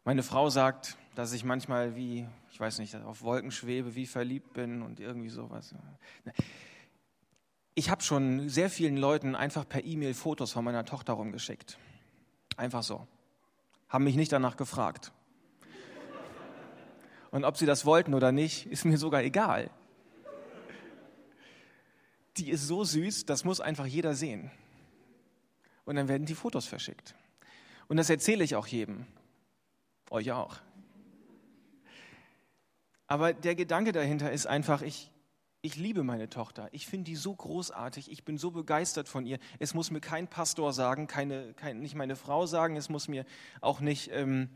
Meine 0.06 0.22
Frau 0.22 0.48
sagt, 0.48 0.96
dass 1.14 1.34
ich 1.34 1.44
manchmal 1.44 1.96
wie, 1.96 2.26
ich 2.50 2.58
weiß 2.58 2.78
nicht, 2.78 2.94
auf 2.96 3.20
Wolken 3.20 3.50
schwebe, 3.50 3.94
wie 3.94 4.06
verliebt 4.06 4.54
bin 4.54 4.80
und 4.80 5.00
irgendwie 5.00 5.28
sowas. 5.28 5.74
Ich 7.74 7.90
habe 7.90 8.02
schon 8.02 8.48
sehr 8.48 8.70
vielen 8.70 8.96
Leuten 8.96 9.34
einfach 9.34 9.68
per 9.68 9.84
E-Mail 9.84 10.14
Fotos 10.14 10.52
von 10.52 10.64
meiner 10.64 10.86
Tochter 10.86 11.12
rumgeschickt. 11.12 11.76
Einfach 12.56 12.82
so. 12.82 13.06
Haben 13.90 14.04
mich 14.04 14.16
nicht 14.16 14.32
danach 14.32 14.56
gefragt. 14.56 15.12
Und 17.30 17.44
ob 17.44 17.58
sie 17.58 17.66
das 17.66 17.84
wollten 17.84 18.14
oder 18.14 18.32
nicht, 18.32 18.64
ist 18.64 18.86
mir 18.86 18.96
sogar 18.96 19.22
egal 19.22 19.70
die 22.38 22.50
ist 22.50 22.66
so 22.66 22.84
süß, 22.84 23.26
das 23.26 23.44
muss 23.44 23.60
einfach 23.60 23.86
jeder 23.86 24.14
sehen. 24.14 24.50
Und 25.84 25.96
dann 25.96 26.08
werden 26.08 26.26
die 26.26 26.34
Fotos 26.34 26.66
verschickt. 26.66 27.14
Und 27.88 27.96
das 27.96 28.10
erzähle 28.10 28.44
ich 28.44 28.56
auch 28.56 28.66
jedem. 28.66 29.06
Euch 30.10 30.32
auch. 30.32 30.56
Aber 33.06 33.32
der 33.32 33.54
Gedanke 33.54 33.92
dahinter 33.92 34.32
ist 34.32 34.46
einfach, 34.46 34.82
ich, 34.82 35.12
ich 35.62 35.76
liebe 35.76 36.02
meine 36.02 36.28
Tochter. 36.28 36.68
Ich 36.72 36.86
finde 36.86 37.04
die 37.04 37.16
so 37.16 37.34
großartig. 37.34 38.10
Ich 38.10 38.24
bin 38.24 38.38
so 38.38 38.50
begeistert 38.50 39.08
von 39.08 39.26
ihr. 39.26 39.38
Es 39.58 39.74
muss 39.74 39.90
mir 39.90 40.00
kein 40.00 40.28
Pastor 40.28 40.72
sagen, 40.72 41.06
keine, 41.06 41.54
kein, 41.54 41.80
nicht 41.80 41.94
meine 41.94 42.16
Frau 42.16 42.46
sagen. 42.46 42.76
Es 42.76 42.88
muss 42.88 43.08
mir 43.08 43.24
auch 43.60 43.80
nicht 43.80 44.10
ähm, 44.12 44.48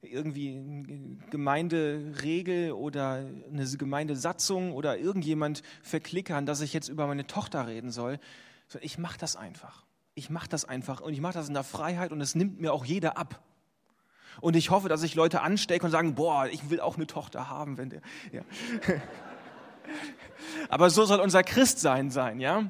irgendwie 0.00 1.18
Gemeinderegel 1.30 2.72
oder 2.72 3.24
eine 3.50 3.66
Gemeindesatzung 3.66 4.72
oder 4.72 4.98
irgendjemand 4.98 5.62
verklickern, 5.82 6.46
dass 6.46 6.60
ich 6.60 6.72
jetzt 6.72 6.88
über 6.88 7.06
meine 7.06 7.26
Tochter 7.26 7.66
reden 7.66 7.90
soll. 7.90 8.18
Ich 8.80 8.98
mache 8.98 9.18
das 9.18 9.34
einfach. 9.34 9.86
Ich 10.14 10.30
mache 10.30 10.48
das 10.48 10.64
einfach 10.64 11.00
und 11.00 11.12
ich 11.12 11.20
mache 11.20 11.34
das 11.34 11.48
in 11.48 11.54
der 11.54 11.64
Freiheit 11.64 12.12
und 12.12 12.20
es 12.20 12.34
nimmt 12.34 12.60
mir 12.60 12.72
auch 12.72 12.84
jeder 12.84 13.16
ab. 13.16 13.42
Und 14.40 14.56
ich 14.56 14.70
hoffe, 14.70 14.88
dass 14.88 15.02
ich 15.02 15.14
Leute 15.14 15.40
anstecke 15.42 15.84
und 15.84 15.90
sagen, 15.90 16.14
boah, 16.14 16.46
ich 16.46 16.70
will 16.70 16.80
auch 16.80 16.96
eine 16.96 17.06
Tochter 17.06 17.48
haben, 17.48 17.76
wenn 17.78 17.90
der. 17.90 18.00
Ja. 18.32 18.42
Aber 20.68 20.90
so 20.90 21.04
soll 21.04 21.20
unser 21.20 21.42
Christsein 21.42 22.10
sein, 22.10 22.40
ja? 22.40 22.64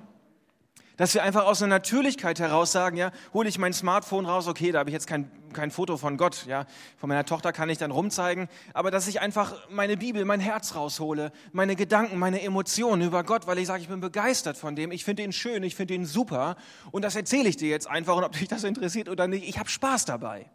Dass 0.99 1.15
wir 1.15 1.23
einfach 1.23 1.45
aus 1.45 1.63
einer 1.63 1.77
Natürlichkeit 1.77 2.41
heraus 2.41 2.73
sagen, 2.73 2.97
ja, 2.97 3.13
hole 3.33 3.49
ich 3.49 3.57
mein 3.57 3.73
Smartphone 3.73 4.27
raus, 4.27 4.49
okay, 4.49 4.73
da 4.73 4.81
habe 4.81 4.91
ich 4.91 4.95
jetzt 4.95 5.07
kein, 5.07 5.31
kein 5.53 5.71
Foto 5.71 5.97
von 5.97 6.17
Gott, 6.17 6.45
ja, 6.47 6.67
von 6.97 7.09
meiner 7.09 7.25
Tochter 7.25 7.53
kann 7.53 7.71
ich 7.71 7.79
dann 7.79 7.93
rumzeigen, 7.93 8.49
aber 8.75 8.91
dass 8.91 9.07
ich 9.07 9.21
einfach 9.21 9.55
meine 9.71 9.97
Bibel, 9.97 10.25
mein 10.25 10.41
Herz 10.41 10.75
raushole, 10.75 11.31
meine 11.53 11.77
Gedanken, 11.77 12.19
meine 12.19 12.43
Emotionen 12.43 13.03
über 13.03 13.23
Gott, 13.23 13.47
weil 13.47 13.59
ich 13.59 13.69
sage, 13.69 13.81
ich 13.81 13.89
bin 13.89 14.01
begeistert 14.01 14.57
von 14.57 14.75
dem, 14.75 14.91
ich 14.91 15.05
finde 15.05 15.23
ihn 15.23 15.31
schön, 15.31 15.63
ich 15.63 15.77
finde 15.77 15.95
ihn 15.95 16.05
super 16.05 16.57
und 16.91 17.03
das 17.05 17.15
erzähle 17.15 17.49
ich 17.49 17.57
dir 17.57 17.69
jetzt 17.69 17.89
einfach 17.89 18.17
und 18.17 18.25
ob 18.25 18.33
dich 18.33 18.49
das 18.49 18.65
interessiert 18.65 19.09
oder 19.09 19.29
nicht, 19.29 19.49
ich 19.49 19.61
habe 19.61 19.69
Spaß 19.69 20.05
dabei. 20.05 20.47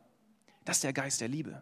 Das 0.65 0.77
ist 0.77 0.83
der 0.83 0.93
Geist 0.93 1.21
der 1.21 1.27
Liebe. 1.27 1.61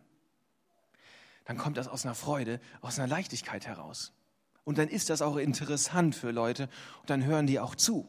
Dann 1.45 1.57
kommt 1.57 1.77
das 1.77 1.87
aus 1.87 2.05
einer 2.05 2.15
Freude, 2.15 2.59
aus 2.81 2.99
einer 2.99 3.07
Leichtigkeit 3.07 3.67
heraus. 3.67 4.13
Und 4.63 4.77
dann 4.77 4.87
ist 4.87 5.09
das 5.09 5.21
auch 5.21 5.37
interessant 5.37 6.15
für 6.15 6.31
Leute 6.31 6.69
und 7.01 7.09
dann 7.09 7.25
hören 7.25 7.47
die 7.47 7.59
auch 7.59 7.75
zu. 7.75 8.07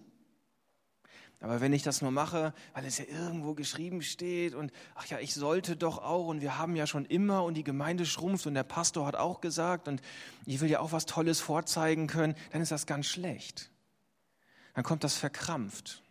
Aber 1.42 1.60
wenn 1.60 1.72
ich 1.72 1.82
das 1.82 2.02
nur 2.02 2.12
mache, 2.12 2.54
weil 2.72 2.84
es 2.84 2.98
ja 2.98 3.04
irgendwo 3.04 3.54
geschrieben 3.54 4.02
steht 4.02 4.54
und 4.54 4.70
ach 4.94 5.06
ja, 5.06 5.18
ich 5.18 5.34
sollte 5.34 5.76
doch 5.76 5.98
auch 5.98 6.28
und 6.28 6.40
wir 6.40 6.56
haben 6.56 6.76
ja 6.76 6.86
schon 6.86 7.04
immer 7.04 7.42
und 7.42 7.54
die 7.54 7.64
Gemeinde 7.64 8.06
schrumpft 8.06 8.46
und 8.46 8.54
der 8.54 8.62
Pastor 8.62 9.06
hat 9.06 9.16
auch 9.16 9.40
gesagt 9.40 9.88
und 9.88 10.00
ich 10.46 10.60
will 10.60 10.70
ja 10.70 10.78
auch 10.78 10.92
was 10.92 11.04
Tolles 11.04 11.40
vorzeigen 11.40 12.06
können, 12.06 12.36
dann 12.52 12.62
ist 12.62 12.70
das 12.70 12.86
ganz 12.86 13.06
schlecht. 13.06 13.72
Dann 14.74 14.84
kommt 14.84 15.02
das 15.02 15.16
verkrampft. 15.16 16.04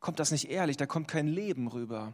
Kommt 0.00 0.20
das 0.20 0.30
nicht 0.30 0.50
ehrlich, 0.50 0.76
da 0.76 0.84
kommt 0.84 1.08
kein 1.08 1.28
Leben 1.28 1.66
rüber. 1.66 2.12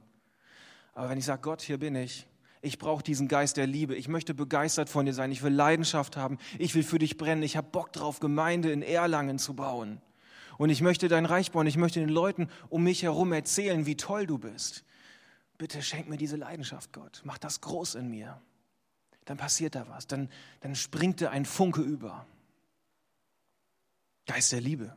Aber 1.00 1.08
wenn 1.08 1.16
ich 1.16 1.24
sage, 1.24 1.40
Gott, 1.40 1.62
hier 1.62 1.78
bin 1.78 1.96
ich, 1.96 2.26
ich 2.60 2.76
brauche 2.76 3.02
diesen 3.02 3.26
Geist 3.26 3.56
der 3.56 3.66
Liebe. 3.66 3.96
Ich 3.96 4.06
möchte 4.06 4.34
begeistert 4.34 4.90
von 4.90 5.06
dir 5.06 5.14
sein. 5.14 5.32
Ich 5.32 5.42
will 5.42 5.50
Leidenschaft 5.50 6.18
haben. 6.18 6.36
Ich 6.58 6.74
will 6.74 6.82
für 6.82 6.98
dich 6.98 7.16
brennen. 7.16 7.42
Ich 7.42 7.56
habe 7.56 7.66
Bock 7.70 7.90
drauf, 7.94 8.20
Gemeinde 8.20 8.70
in 8.70 8.82
Erlangen 8.82 9.38
zu 9.38 9.54
bauen. 9.54 10.02
Und 10.58 10.68
ich 10.68 10.82
möchte 10.82 11.08
dein 11.08 11.24
Reich 11.24 11.52
bauen. 11.52 11.66
Ich 11.66 11.78
möchte 11.78 12.00
den 12.00 12.10
Leuten 12.10 12.50
um 12.68 12.84
mich 12.84 13.02
herum 13.02 13.32
erzählen, 13.32 13.86
wie 13.86 13.96
toll 13.96 14.26
du 14.26 14.36
bist. 14.36 14.84
Bitte 15.56 15.80
schenk 15.80 16.06
mir 16.10 16.18
diese 16.18 16.36
Leidenschaft, 16.36 16.92
Gott. 16.92 17.22
Mach 17.24 17.38
das 17.38 17.62
groß 17.62 17.94
in 17.94 18.10
mir. 18.10 18.38
Dann 19.24 19.38
passiert 19.38 19.76
da 19.76 19.88
was. 19.88 20.06
Dann, 20.06 20.28
dann 20.60 20.74
springt 20.74 21.22
da 21.22 21.30
ein 21.30 21.46
Funke 21.46 21.80
über. 21.80 22.26
Geist 24.26 24.52
der 24.52 24.60
Liebe. 24.60 24.94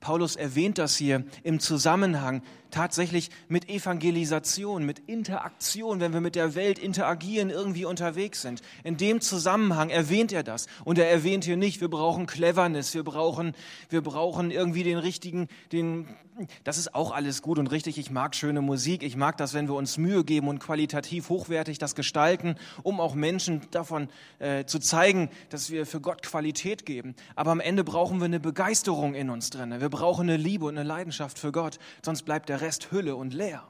Paulus 0.00 0.36
erwähnt 0.36 0.78
das 0.78 0.96
hier 0.96 1.24
im 1.42 1.58
Zusammenhang 1.58 2.42
tatsächlich 2.70 3.30
mit 3.48 3.68
Evangelisation, 3.68 4.84
mit 4.84 5.00
Interaktion, 5.00 6.00
wenn 6.00 6.12
wir 6.12 6.20
mit 6.20 6.36
der 6.36 6.54
Welt 6.54 6.78
interagieren, 6.78 7.50
irgendwie 7.50 7.84
unterwegs 7.84 8.42
sind. 8.42 8.62
In 8.84 8.96
dem 8.96 9.20
Zusammenhang 9.20 9.90
erwähnt 9.90 10.32
er 10.32 10.42
das. 10.42 10.66
Und 10.84 10.98
er 10.98 11.10
erwähnt 11.10 11.44
hier 11.44 11.56
nicht, 11.56 11.80
wir 11.80 11.88
brauchen 11.88 12.26
Cleverness, 12.26 12.94
wir 12.94 13.02
brauchen, 13.02 13.54
wir 13.88 14.02
brauchen 14.02 14.50
irgendwie 14.50 14.84
den 14.84 14.98
richtigen, 14.98 15.48
den, 15.72 16.06
das 16.64 16.78
ist 16.78 16.94
auch 16.94 17.10
alles 17.12 17.42
gut 17.42 17.58
und 17.58 17.68
richtig. 17.68 17.98
Ich 17.98 18.10
mag 18.10 18.34
schöne 18.34 18.60
Musik. 18.60 19.02
Ich 19.02 19.16
mag 19.16 19.36
das, 19.36 19.54
wenn 19.54 19.68
wir 19.68 19.74
uns 19.74 19.98
Mühe 19.98 20.24
geben 20.24 20.48
und 20.48 20.58
qualitativ 20.58 21.28
hochwertig 21.28 21.78
das 21.78 21.94
gestalten, 21.94 22.56
um 22.82 23.00
auch 23.00 23.14
Menschen 23.14 23.62
davon 23.70 24.08
äh, 24.38 24.64
zu 24.64 24.78
zeigen, 24.78 25.30
dass 25.50 25.70
wir 25.70 25.86
für 25.86 26.00
Gott 26.00 26.22
Qualität 26.22 26.86
geben. 26.86 27.14
Aber 27.34 27.50
am 27.50 27.60
Ende 27.60 27.84
brauchen 27.84 28.18
wir 28.18 28.26
eine 28.26 28.40
Begeisterung 28.40 29.14
in 29.14 29.30
uns 29.30 29.50
drin. 29.50 29.80
Wir 29.80 29.88
brauchen 29.88 30.28
eine 30.28 30.36
Liebe 30.36 30.66
und 30.66 30.78
eine 30.78 30.86
Leidenschaft 30.86 31.38
für 31.38 31.52
Gott, 31.52 31.78
sonst 32.04 32.22
bleibt 32.22 32.48
der 32.48 32.60
Rest 32.60 32.90
Hülle 32.90 33.16
und 33.16 33.34
leer. 33.34 33.62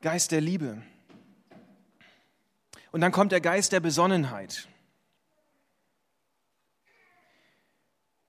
Geist 0.00 0.32
der 0.32 0.40
Liebe. 0.40 0.82
Und 2.90 3.00
dann 3.00 3.12
kommt 3.12 3.32
der 3.32 3.40
Geist 3.40 3.72
der 3.72 3.80
Besonnenheit. 3.80 4.68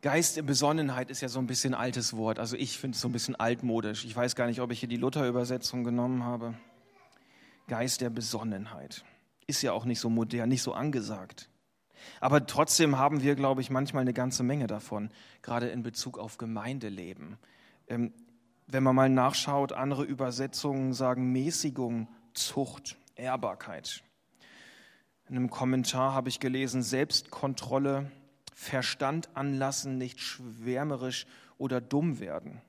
Geist 0.04 0.36
der 0.36 0.42
Besonnenheit 0.42 1.10
ist 1.10 1.22
ja 1.22 1.30
so 1.30 1.40
ein 1.40 1.48
bisschen 1.48 1.74
altes 1.74 2.18
Wort. 2.18 2.38
Also 2.38 2.58
ich 2.58 2.78
finde 2.78 2.96
es 2.96 3.02
so 3.02 3.08
ein 3.08 3.14
bisschen 3.14 3.38
altmodisch. 3.38 4.04
Ich 4.04 4.14
weiß 4.14 4.36
gar 4.36 4.48
nicht, 4.48 4.60
ob 4.60 4.70
ich 4.70 4.82
hier 4.82 4.90
die 4.90 4.98
Luther-Übersetzung 4.98 5.86
genommen 5.86 6.26
habe. 6.26 6.56
Geist 7.70 8.02
der 8.02 8.10
Besonnenheit. 8.10 9.06
Ist 9.48 9.62
ja 9.62 9.72
auch 9.72 9.86
nicht 9.86 10.02
so 10.02 10.10
modern, 10.10 10.50
nicht 10.50 10.62
so 10.62 10.74
angesagt. 10.74 11.48
Aber 12.20 12.46
trotzdem 12.46 12.98
haben 12.98 13.24
wir, 13.24 13.36
glaube 13.36 13.62
ich, 13.62 13.70
manchmal 13.70 14.02
eine 14.02 14.12
ganze 14.12 14.44
Menge 14.44 14.68
davon, 14.68 15.10
gerade 15.42 15.70
in 15.70 15.84
Bezug 15.84 16.20
auf 16.20 16.38
Gemeindeleben. 16.38 17.38
Ähm, 17.88 18.12
wenn 18.68 18.84
man 18.84 18.98
mal 18.98 19.10
nachschaut, 19.10 19.72
andere 19.72 20.04
Übersetzungen 20.04 20.94
sagen 20.94 21.32
Mäßigung, 21.32 22.10
Zucht, 22.34 22.98
Ehrbarkeit. 23.16 24.04
In 25.30 25.38
einem 25.38 25.50
Kommentar 25.50 26.14
habe 26.14 26.28
ich 26.28 26.42
gelesen, 26.42 26.84
Selbstkontrolle, 26.84 28.12
Verstand 28.54 29.30
anlassen, 29.36 29.98
nicht 29.98 30.20
schwärmerisch 30.20 31.26
oder 31.58 31.82
dumm 31.82 32.20
werden. 32.20 32.62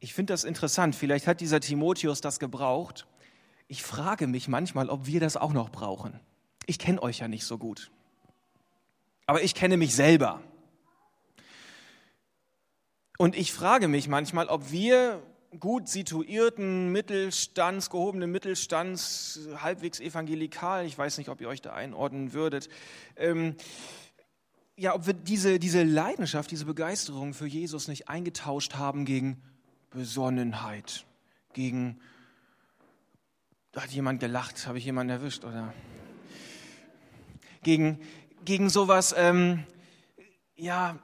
Ich 0.00 0.14
finde 0.14 0.32
das 0.32 0.44
interessant. 0.44 0.94
Vielleicht 0.94 1.26
hat 1.26 1.40
dieser 1.40 1.60
Timotheus 1.60 2.20
das 2.20 2.38
gebraucht. 2.38 3.06
Ich 3.66 3.82
frage 3.82 4.26
mich 4.26 4.48
manchmal, 4.48 4.88
ob 4.88 5.06
wir 5.06 5.20
das 5.20 5.36
auch 5.36 5.52
noch 5.52 5.70
brauchen. 5.70 6.18
Ich 6.66 6.78
kenne 6.78 7.02
euch 7.02 7.18
ja 7.18 7.28
nicht 7.28 7.44
so 7.44 7.58
gut. 7.58 7.90
Aber 9.26 9.42
ich 9.42 9.54
kenne 9.54 9.76
mich 9.76 9.94
selber. 9.94 10.40
Und 13.18 13.36
ich 13.36 13.52
frage 13.52 13.88
mich 13.88 14.06
manchmal, 14.06 14.46
ob 14.46 14.70
wir 14.70 15.22
gut 15.58 15.88
situierten 15.88 16.92
Mittelstands, 16.92 17.90
gehobenen 17.90 18.30
Mittelstands, 18.30 19.40
halbwegs 19.56 20.00
evangelikal, 20.00 20.84
ich 20.84 20.96
weiß 20.96 21.18
nicht, 21.18 21.30
ob 21.30 21.40
ihr 21.40 21.48
euch 21.48 21.62
da 21.62 21.72
einordnen 21.72 22.32
würdet, 22.32 22.68
ähm, 23.16 23.54
ja, 24.76 24.94
ob 24.94 25.06
wir 25.06 25.14
diese, 25.14 25.58
diese 25.58 25.82
Leidenschaft, 25.82 26.50
diese 26.50 26.64
Begeisterung 26.64 27.34
für 27.34 27.46
Jesus 27.46 27.88
nicht 27.88 28.08
eingetauscht 28.08 28.74
haben 28.74 29.04
gegen 29.04 29.42
Besonnenheit, 29.90 31.04
gegen, 31.52 31.98
da 33.72 33.82
hat 33.82 33.90
jemand 33.90 34.20
gelacht, 34.20 34.66
habe 34.66 34.78
ich 34.78 34.84
jemanden 34.84 35.10
erwischt, 35.10 35.44
oder? 35.44 35.72
Gegen, 37.62 37.98
gegen 38.44 38.70
sowas, 38.70 39.14
ähm, 39.16 39.64
ja, 40.60 40.98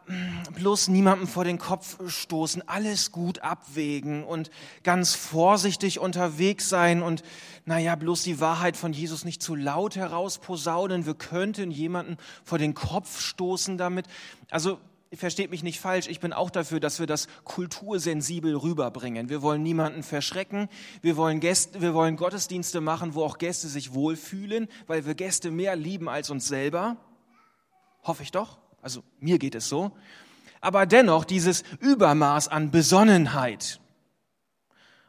bloß 0.57 0.89
niemandem 0.89 1.29
vor 1.29 1.45
den 1.45 1.59
Kopf 1.59 1.97
stoßen, 2.11 2.69
alles 2.69 3.13
gut 3.13 3.39
abwägen 3.39 4.25
und 4.25 4.51
ganz 4.83 5.15
vorsichtig 5.15 6.01
unterwegs 6.01 6.69
sein 6.69 7.03
und, 7.03 7.23
naja, 7.65 7.95
bloß 7.95 8.25
die 8.25 8.41
Wahrheit 8.41 8.77
von 8.77 8.93
Jesus 8.93 9.25
nicht 9.25 9.41
zu 9.43 9.55
laut 9.55 9.95
herausposaunen. 9.95 11.07
Wir 11.07 11.15
könnten 11.15 11.71
jemanden 11.71 12.17
vor 12.43 12.59
den 12.59 12.75
Kopf 12.75 13.21
stoßen 13.21 13.79
damit. 13.79 14.07
Also, 14.51 14.81
versteht 15.13 15.53
mich 15.53 15.63
nicht 15.63 15.79
falsch, 15.79 16.09
ich 16.09 16.19
bin 16.19 16.33
auch 16.33 16.51
dafür, 16.51 16.81
dass 16.81 16.99
wir 16.99 17.07
das 17.07 17.29
kultursensibel 17.45 18.57
rüberbringen. 18.57 19.29
Wir 19.29 19.41
wollen 19.41 19.63
niemanden 19.63 20.03
verschrecken. 20.03 20.69
Wir 21.01 21.17
wollen 21.17 21.39
Gäste, 21.39 21.81
wir 21.81 21.95
wollen 21.95 22.17
Gottesdienste 22.17 22.81
machen, 22.81 23.15
wo 23.15 23.23
auch 23.23 23.39
Gäste 23.39 23.69
sich 23.69 23.95
wohlfühlen, 23.95 24.67
weil 24.89 25.07
wir 25.07 25.15
Gäste 25.15 25.53
mehr 25.53 25.77
lieben 25.77 26.09
als 26.09 26.31
uns 26.31 26.49
selber. 26.49 26.97
Hoffe 28.03 28.25
ich 28.25 28.33
doch. 28.33 28.59
Also 28.85 29.03
mir 29.19 29.39
geht 29.39 29.55
es 29.55 29.67
so. 29.67 29.93
Aber 30.61 30.85
dennoch 30.85 31.25
dieses 31.25 31.65
Übermaß 31.81 32.49
an 32.49 32.71
Besonnenheit. 32.71 33.81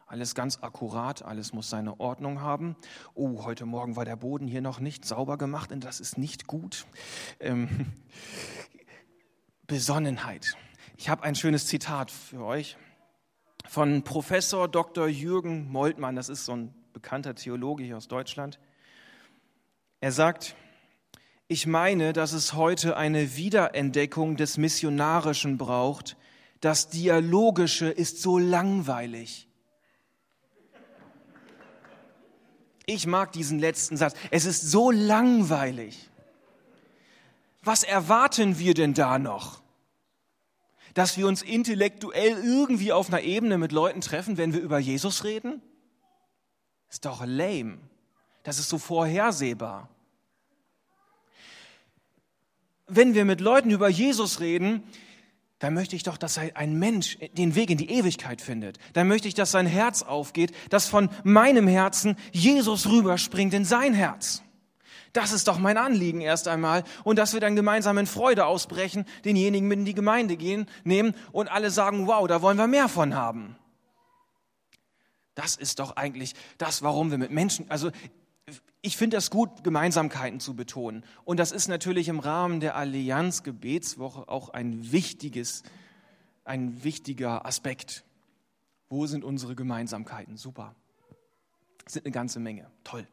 Alles 0.06 0.34
ganz 0.34 0.60
akkurat, 0.62 1.22
alles 1.22 1.52
muss 1.52 1.68
seine 1.68 2.00
Ordnung 2.00 2.40
haben. 2.40 2.76
Oh, 3.12 3.44
heute 3.44 3.66
Morgen 3.66 3.94
war 3.94 4.06
der 4.06 4.16
Boden 4.16 4.48
hier 4.48 4.62
noch 4.62 4.80
nicht 4.80 5.04
sauber 5.04 5.36
gemacht 5.36 5.72
und 5.72 5.84
das 5.84 6.00
ist 6.00 6.16
nicht 6.16 6.46
gut. 6.46 6.86
Ähm, 7.38 7.92
Besonnenheit. 9.66 10.56
Ich 10.96 11.10
habe 11.10 11.22
ein 11.24 11.34
schönes 11.34 11.66
Zitat 11.66 12.10
für 12.10 12.42
euch 12.46 12.78
von 13.68 14.04
Professor 14.04 14.68
Dr. 14.68 15.06
Jürgen 15.06 15.70
Moltmann. 15.70 16.16
Das 16.16 16.30
ist 16.30 16.46
so 16.46 16.52
ein 16.52 16.74
bekannter 16.94 17.34
Theologe 17.34 17.84
hier 17.84 17.98
aus 17.98 18.08
Deutschland. 18.08 18.58
Er 20.00 20.12
sagt, 20.12 20.56
ich 21.48 21.66
meine, 21.66 22.12
dass 22.12 22.32
es 22.32 22.54
heute 22.54 22.96
eine 22.96 23.36
Wiederentdeckung 23.36 24.36
des 24.36 24.56
Missionarischen 24.56 25.58
braucht. 25.58 26.16
Das 26.60 26.88
Dialogische 26.88 27.88
ist 27.88 28.20
so 28.20 28.38
langweilig. 28.38 29.48
Ich 32.84 33.06
mag 33.06 33.32
diesen 33.32 33.58
letzten 33.58 33.96
Satz. 33.96 34.14
Es 34.30 34.44
ist 34.44 34.62
so 34.62 34.90
langweilig. 34.90 36.10
Was 37.62 37.82
erwarten 37.82 38.58
wir 38.58 38.74
denn 38.74 38.94
da 38.94 39.18
noch? 39.18 39.62
Dass 40.94 41.16
wir 41.16 41.26
uns 41.26 41.42
intellektuell 41.42 42.42
irgendwie 42.44 42.92
auf 42.92 43.08
einer 43.08 43.22
Ebene 43.22 43.58
mit 43.58 43.70
Leuten 43.70 44.00
treffen, 44.00 44.36
wenn 44.36 44.52
wir 44.52 44.60
über 44.60 44.78
Jesus 44.78 45.24
reden? 45.24 45.62
Ist 46.88 47.04
doch 47.04 47.24
lame. 47.24 47.78
Das 48.44 48.58
ist 48.58 48.68
so 48.68 48.78
vorhersehbar 48.78 49.95
wenn 52.86 53.14
wir 53.14 53.24
mit 53.24 53.40
Leuten 53.40 53.70
über 53.70 53.88
Jesus 53.88 54.40
reden, 54.40 54.82
dann 55.58 55.72
möchte 55.72 55.96
ich 55.96 56.02
doch, 56.02 56.18
dass 56.18 56.38
ein 56.38 56.78
Mensch 56.78 57.18
den 57.32 57.54
Weg 57.54 57.70
in 57.70 57.78
die 57.78 57.90
Ewigkeit 57.90 58.42
findet. 58.42 58.78
Dann 58.92 59.08
möchte 59.08 59.26
ich, 59.26 59.34
dass 59.34 59.50
sein 59.50 59.66
Herz 59.66 60.02
aufgeht, 60.02 60.52
dass 60.68 60.88
von 60.88 61.08
meinem 61.24 61.66
Herzen 61.66 62.16
Jesus 62.32 62.86
rüberspringt 62.88 63.54
in 63.54 63.64
sein 63.64 63.94
Herz. 63.94 64.42
Das 65.14 65.32
ist 65.32 65.48
doch 65.48 65.58
mein 65.58 65.78
Anliegen 65.78 66.20
erst 66.20 66.46
einmal. 66.46 66.84
Und 67.02 67.18
dass 67.18 67.32
wir 67.32 67.40
dann 67.40 67.56
gemeinsam 67.56 67.96
in 67.96 68.06
Freude 68.06 68.44
ausbrechen, 68.44 69.06
denjenigen 69.24 69.66
mit 69.66 69.78
in 69.78 69.84
die 69.86 69.94
Gemeinde 69.94 70.36
gehen, 70.36 70.66
nehmen 70.84 71.14
und 71.32 71.50
alle 71.50 71.70
sagen, 71.70 72.06
wow, 72.06 72.26
da 72.26 72.42
wollen 72.42 72.58
wir 72.58 72.66
mehr 72.66 72.90
von 72.90 73.14
haben. 73.14 73.56
Das 75.34 75.56
ist 75.56 75.78
doch 75.78 75.96
eigentlich 75.96 76.34
das, 76.58 76.82
warum 76.82 77.10
wir 77.10 77.18
mit 77.18 77.30
Menschen, 77.30 77.70
also 77.70 77.90
ich 78.86 78.96
finde 78.96 79.16
das 79.16 79.30
gut, 79.30 79.64
Gemeinsamkeiten 79.64 80.38
zu 80.38 80.54
betonen. 80.54 81.04
Und 81.24 81.40
das 81.40 81.50
ist 81.50 81.66
natürlich 81.66 82.06
im 82.06 82.20
Rahmen 82.20 82.60
der 82.60 82.76
Allianz 82.76 83.42
Gebetswoche 83.42 84.28
auch 84.28 84.50
ein 84.50 84.92
wichtiges, 84.92 85.64
ein 86.44 86.84
wichtiger 86.84 87.46
Aspekt. 87.46 88.04
Wo 88.88 89.08
sind 89.08 89.24
unsere 89.24 89.56
Gemeinsamkeiten? 89.56 90.36
Super. 90.36 90.76
Das 91.82 91.94
sind 91.94 92.06
eine 92.06 92.12
ganze 92.12 92.38
Menge. 92.38 92.70
Toll. 92.84 93.08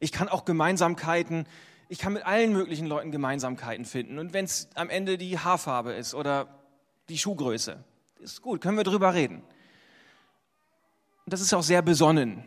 Ich 0.00 0.12
kann 0.12 0.30
auch 0.30 0.46
Gemeinsamkeiten, 0.46 1.46
ich 1.90 1.98
kann 1.98 2.14
mit 2.14 2.24
allen 2.24 2.54
möglichen 2.54 2.86
Leuten 2.86 3.10
Gemeinsamkeiten 3.10 3.84
finden. 3.84 4.18
Und 4.18 4.32
wenn 4.32 4.46
es 4.46 4.70
am 4.76 4.88
Ende 4.88 5.18
die 5.18 5.38
Haarfarbe 5.38 5.92
ist 5.92 6.14
oder 6.14 6.48
die 7.10 7.18
Schuhgröße, 7.18 7.84
ist 8.20 8.40
gut, 8.40 8.62
können 8.62 8.78
wir 8.78 8.84
drüber 8.84 9.12
reden. 9.12 9.42
Das 11.26 11.42
ist 11.42 11.52
auch 11.52 11.62
sehr 11.62 11.82
besonnen 11.82 12.44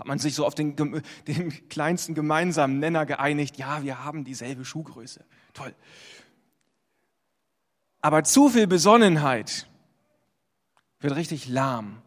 hat 0.00 0.06
man 0.06 0.18
sich 0.18 0.34
so 0.34 0.46
auf 0.46 0.54
den, 0.54 0.74
den 1.28 1.68
kleinsten 1.68 2.14
gemeinsamen 2.14 2.78
Nenner 2.78 3.04
geeinigt, 3.06 3.58
ja, 3.58 3.82
wir 3.82 4.02
haben 4.02 4.24
dieselbe 4.24 4.64
Schuhgröße. 4.64 5.24
Toll. 5.52 5.74
Aber 8.00 8.24
zu 8.24 8.48
viel 8.48 8.66
Besonnenheit 8.66 9.68
wird 11.00 11.16
richtig 11.16 11.48
lahm, 11.48 12.00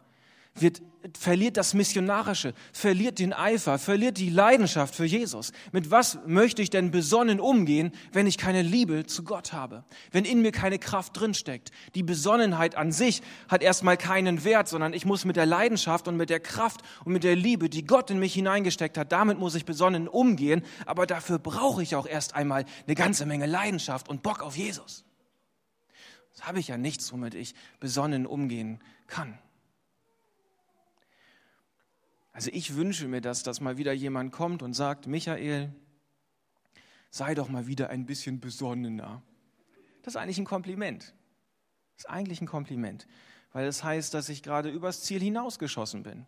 wird 0.54 0.82
verliert 1.18 1.56
das 1.56 1.74
Missionarische, 1.74 2.54
verliert 2.72 3.18
den 3.18 3.32
Eifer, 3.32 3.78
verliert 3.78 4.16
die 4.16 4.30
Leidenschaft 4.30 4.94
für 4.94 5.04
Jesus. 5.04 5.52
Mit 5.72 5.90
was 5.90 6.18
möchte 6.26 6.62
ich 6.62 6.70
denn 6.70 6.90
besonnen 6.90 7.40
umgehen, 7.40 7.92
wenn 8.12 8.26
ich 8.26 8.38
keine 8.38 8.62
Liebe 8.62 9.04
zu 9.04 9.22
Gott 9.22 9.52
habe? 9.52 9.84
Wenn 10.12 10.24
in 10.24 10.40
mir 10.40 10.52
keine 10.52 10.78
Kraft 10.78 11.18
drinsteckt? 11.18 11.72
Die 11.94 12.02
Besonnenheit 12.02 12.74
an 12.76 12.90
sich 12.92 13.22
hat 13.48 13.62
erstmal 13.62 13.96
keinen 13.96 14.44
Wert, 14.44 14.68
sondern 14.68 14.94
ich 14.94 15.04
muss 15.04 15.24
mit 15.24 15.36
der 15.36 15.46
Leidenschaft 15.46 16.08
und 16.08 16.16
mit 16.16 16.30
der 16.30 16.40
Kraft 16.40 16.80
und 17.04 17.12
mit 17.12 17.24
der 17.24 17.36
Liebe, 17.36 17.68
die 17.68 17.84
Gott 17.84 18.10
in 18.10 18.18
mich 18.18 18.34
hineingesteckt 18.34 18.96
hat, 18.96 19.12
damit 19.12 19.38
muss 19.38 19.54
ich 19.54 19.66
besonnen 19.66 20.08
umgehen. 20.08 20.62
Aber 20.86 21.06
dafür 21.06 21.38
brauche 21.38 21.82
ich 21.82 21.96
auch 21.96 22.06
erst 22.06 22.34
einmal 22.34 22.64
eine 22.86 22.94
ganze 22.94 23.26
Menge 23.26 23.46
Leidenschaft 23.46 24.08
und 24.08 24.22
Bock 24.22 24.42
auf 24.42 24.56
Jesus. 24.56 25.04
Das 26.32 26.46
habe 26.46 26.58
ich 26.58 26.68
ja 26.68 26.78
nichts, 26.78 27.12
womit 27.12 27.34
ich 27.34 27.54
besonnen 27.78 28.26
umgehen 28.26 28.80
kann. 29.06 29.38
Also 32.34 32.50
ich 32.52 32.74
wünsche 32.74 33.06
mir 33.06 33.20
das, 33.20 33.44
dass 33.44 33.60
mal 33.60 33.78
wieder 33.78 33.92
jemand 33.92 34.32
kommt 34.32 34.62
und 34.62 34.74
sagt, 34.74 35.06
Michael, 35.06 35.72
sei 37.10 37.34
doch 37.36 37.48
mal 37.48 37.68
wieder 37.68 37.90
ein 37.90 38.06
bisschen 38.06 38.40
besonnener. 38.40 39.22
Das 40.02 40.14
ist 40.14 40.20
eigentlich 40.20 40.38
ein 40.38 40.44
Kompliment. 40.44 41.14
Das 41.96 42.06
ist 42.06 42.10
eigentlich 42.10 42.40
ein 42.40 42.48
Kompliment, 42.48 43.06
weil 43.52 43.68
es 43.68 43.78
das 43.78 43.84
heißt, 43.84 44.14
dass 44.14 44.28
ich 44.28 44.42
gerade 44.42 44.68
übers 44.68 45.02
Ziel 45.02 45.20
hinausgeschossen 45.20 46.02
bin. 46.02 46.26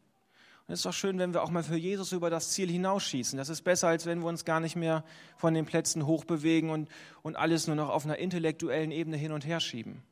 Und 0.66 0.72
es 0.72 0.78
ist 0.78 0.86
doch 0.86 0.92
schön, 0.92 1.18
wenn 1.18 1.34
wir 1.34 1.42
auch 1.42 1.50
mal 1.50 1.64
für 1.64 1.76
Jesus 1.76 2.12
über 2.12 2.30
das 2.30 2.52
Ziel 2.52 2.70
hinausschießen. 2.70 3.36
Das 3.36 3.48
ist 3.48 3.62
besser, 3.62 3.88
als 3.88 4.06
wenn 4.06 4.20
wir 4.20 4.28
uns 4.28 4.44
gar 4.44 4.60
nicht 4.60 4.76
mehr 4.76 5.04
von 5.36 5.54
den 5.54 5.66
Plätzen 5.66 6.06
hochbewegen 6.06 6.70
und, 6.70 6.88
und 7.22 7.34
alles 7.34 7.66
nur 7.66 7.74
noch 7.74 7.88
auf 7.88 8.04
einer 8.04 8.18
intellektuellen 8.18 8.92
Ebene 8.92 9.16
hin 9.16 9.32
und 9.32 9.44
her 9.44 9.58
schieben. 9.58 10.04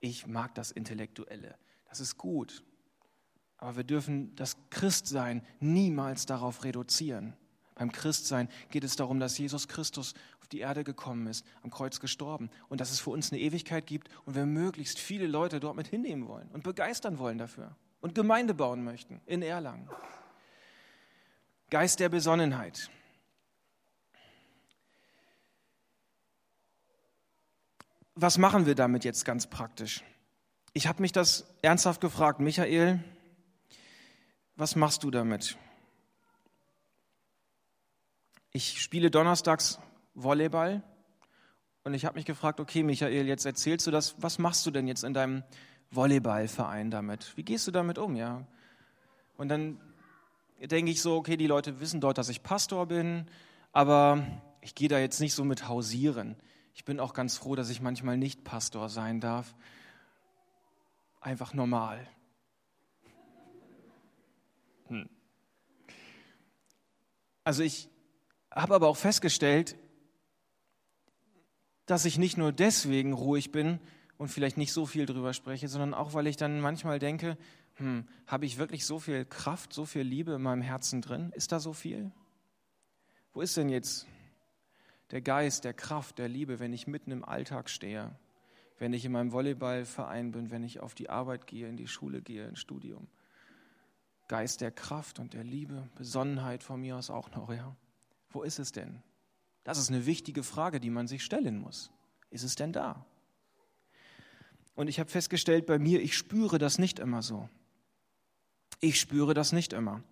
Ich 0.00 0.26
mag 0.26 0.54
das 0.54 0.70
Intellektuelle. 0.70 1.54
Das 1.86 2.00
ist 2.00 2.16
gut. 2.16 2.64
Aber 3.58 3.76
wir 3.76 3.84
dürfen 3.84 4.34
das 4.36 4.56
Christsein 4.70 5.42
niemals 5.60 6.26
darauf 6.26 6.64
reduzieren. 6.64 7.34
Beim 7.74 7.92
Christsein 7.92 8.48
geht 8.70 8.82
es 8.82 8.96
darum, 8.96 9.20
dass 9.20 9.38
Jesus 9.38 9.68
Christus 9.68 10.14
auf 10.40 10.48
die 10.48 10.60
Erde 10.60 10.82
gekommen 10.82 11.26
ist, 11.26 11.44
am 11.62 11.70
Kreuz 11.70 12.00
gestorben 12.00 12.50
und 12.68 12.80
dass 12.80 12.90
es 12.90 13.00
für 13.00 13.10
uns 13.10 13.30
eine 13.30 13.40
Ewigkeit 13.40 13.86
gibt 13.86 14.08
und 14.24 14.34
wir 14.34 14.46
möglichst 14.46 14.98
viele 14.98 15.26
Leute 15.26 15.60
dort 15.60 15.76
mit 15.76 15.86
hinnehmen 15.86 16.26
wollen 16.26 16.48
und 16.52 16.64
begeistern 16.64 17.18
wollen 17.18 17.38
dafür 17.38 17.76
und 18.00 18.14
Gemeinde 18.14 18.54
bauen 18.54 18.82
möchten 18.82 19.20
in 19.26 19.42
Erlangen. 19.42 19.88
Geist 21.70 22.00
der 22.00 22.08
Besonnenheit. 22.08 22.90
Was 28.14 28.38
machen 28.38 28.66
wir 28.66 28.74
damit 28.74 29.04
jetzt 29.04 29.24
ganz 29.24 29.46
praktisch? 29.46 30.02
Ich 30.72 30.88
habe 30.88 31.02
mich 31.02 31.12
das 31.12 31.44
ernsthaft 31.62 32.00
gefragt, 32.00 32.40
Michael, 32.40 33.04
was 34.58 34.74
machst 34.74 35.04
du 35.04 35.10
damit? 35.12 35.56
Ich 38.50 38.82
spiele 38.82 39.08
donnerstags 39.08 39.78
Volleyball 40.14 40.82
und 41.84 41.94
ich 41.94 42.04
habe 42.04 42.16
mich 42.16 42.26
gefragt, 42.26 42.58
okay, 42.58 42.82
Michael, 42.82 43.28
jetzt 43.28 43.46
erzählst 43.46 43.86
du 43.86 43.92
das, 43.92 44.20
was 44.20 44.40
machst 44.40 44.66
du 44.66 44.72
denn 44.72 44.88
jetzt 44.88 45.04
in 45.04 45.14
deinem 45.14 45.44
Volleyballverein 45.92 46.90
damit? 46.90 47.36
Wie 47.36 47.44
gehst 47.44 47.68
du 47.68 47.70
damit 47.70 47.98
um, 47.98 48.16
ja? 48.16 48.48
Und 49.36 49.48
dann 49.48 49.80
denke 50.60 50.90
ich 50.90 51.00
so, 51.02 51.14
okay, 51.14 51.36
die 51.36 51.46
Leute 51.46 51.78
wissen 51.78 52.00
dort, 52.00 52.18
dass 52.18 52.28
ich 52.28 52.42
Pastor 52.42 52.86
bin, 52.86 53.26
aber 53.70 54.26
ich 54.60 54.74
gehe 54.74 54.88
da 54.88 54.98
jetzt 54.98 55.20
nicht 55.20 55.34
so 55.34 55.44
mit 55.44 55.68
hausieren. 55.68 56.34
Ich 56.74 56.84
bin 56.84 56.98
auch 56.98 57.14
ganz 57.14 57.38
froh, 57.38 57.54
dass 57.54 57.70
ich 57.70 57.80
manchmal 57.80 58.16
nicht 58.16 58.42
Pastor 58.42 58.88
sein 58.88 59.20
darf. 59.20 59.54
Einfach 61.20 61.54
normal. 61.54 62.08
Hm. 64.88 65.08
Also 67.44 67.62
ich 67.62 67.88
habe 68.50 68.74
aber 68.74 68.88
auch 68.88 68.96
festgestellt, 68.96 69.76
dass 71.86 72.04
ich 72.04 72.18
nicht 72.18 72.36
nur 72.36 72.52
deswegen 72.52 73.12
ruhig 73.14 73.50
bin 73.52 73.80
und 74.18 74.28
vielleicht 74.28 74.58
nicht 74.58 74.72
so 74.72 74.84
viel 74.84 75.06
drüber 75.06 75.32
spreche, 75.32 75.68
sondern 75.68 75.94
auch, 75.94 76.12
weil 76.12 76.26
ich 76.26 76.36
dann 76.36 76.60
manchmal 76.60 76.98
denke, 76.98 77.38
hm, 77.76 78.06
habe 78.26 78.44
ich 78.44 78.58
wirklich 78.58 78.84
so 78.84 78.98
viel 78.98 79.24
Kraft, 79.24 79.72
so 79.72 79.86
viel 79.86 80.02
Liebe 80.02 80.32
in 80.32 80.42
meinem 80.42 80.62
Herzen 80.62 81.00
drin? 81.00 81.32
Ist 81.34 81.52
da 81.52 81.60
so 81.60 81.72
viel? 81.72 82.10
Wo 83.32 83.40
ist 83.40 83.56
denn 83.56 83.68
jetzt 83.68 84.06
der 85.10 85.22
Geist, 85.22 85.64
der 85.64 85.72
Kraft, 85.72 86.18
der 86.18 86.28
Liebe, 86.28 86.58
wenn 86.58 86.72
ich 86.72 86.86
mitten 86.86 87.12
im 87.12 87.24
Alltag 87.24 87.70
stehe, 87.70 88.14
wenn 88.78 88.92
ich 88.92 89.04
in 89.04 89.12
meinem 89.12 89.32
Volleyballverein 89.32 90.32
bin, 90.32 90.50
wenn 90.50 90.64
ich 90.64 90.80
auf 90.80 90.94
die 90.94 91.08
Arbeit 91.08 91.46
gehe, 91.46 91.68
in 91.68 91.76
die 91.76 91.88
Schule 91.88 92.20
gehe, 92.20 92.46
ins 92.46 92.60
Studium? 92.60 93.06
Geist 94.28 94.60
der 94.60 94.70
Kraft 94.70 95.18
und 95.18 95.32
der 95.32 95.42
Liebe, 95.42 95.88
Besonnenheit 95.96 96.62
von 96.62 96.80
mir 96.80 96.96
aus 96.96 97.10
auch 97.10 97.30
noch, 97.32 97.50
ja. 97.50 97.74
Wo 98.30 98.42
ist 98.42 98.58
es 98.58 98.72
denn? 98.72 99.02
Das 99.64 99.78
ist 99.78 99.90
eine 99.90 100.06
wichtige 100.06 100.42
Frage, 100.42 100.80
die 100.80 100.90
man 100.90 101.08
sich 101.08 101.24
stellen 101.24 101.58
muss. 101.58 101.90
Ist 102.30 102.44
es 102.44 102.54
denn 102.54 102.72
da? 102.72 103.06
Und 104.74 104.88
ich 104.88 105.00
habe 105.00 105.10
festgestellt 105.10 105.66
bei 105.66 105.78
mir, 105.78 106.00
ich 106.00 106.16
spüre 106.16 106.58
das 106.58 106.78
nicht 106.78 106.98
immer 106.98 107.22
so. 107.22 107.48
Ich 108.80 109.00
spüre 109.00 109.34
das 109.34 109.52
nicht 109.52 109.72
immer. 109.72 110.02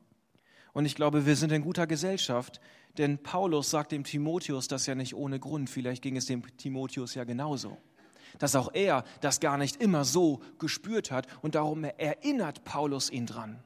Und 0.72 0.87
ich 0.87 0.94
glaube, 0.94 1.24
wir 1.24 1.37
sind 1.37 1.52
in 1.52 1.62
guter 1.62 1.87
Gesellschaft, 1.87 2.61
denn 2.98 3.22
Paulus 3.22 3.70
sagt 3.70 3.92
dem 3.92 4.05
Timotheus 4.05 4.66
das 4.66 4.87
ja 4.87 4.94
nicht 4.94 5.14
ohne 5.14 5.38
Grund. 5.38 5.70
Vielleicht 5.70 6.02
ging 6.02 6.16
es 6.16 6.26
dem 6.26 6.42
Timotheus 6.57 7.14
ja 7.14 7.24
genauso. 7.24 7.79
Dass 8.38 8.57
auch 8.57 8.74
er 8.74 9.05
das 9.20 9.40
gar 9.40 9.57
nicht 9.57 9.81
immer 9.81 10.05
so 10.05 10.42
gespürt 10.59 11.11
hat 11.11 11.26
und 11.42 11.55
darum 11.55 11.85
erinnert 11.85 12.64
Paulus 12.64 13.09
ihn 13.11 13.26
dran. 13.26 13.62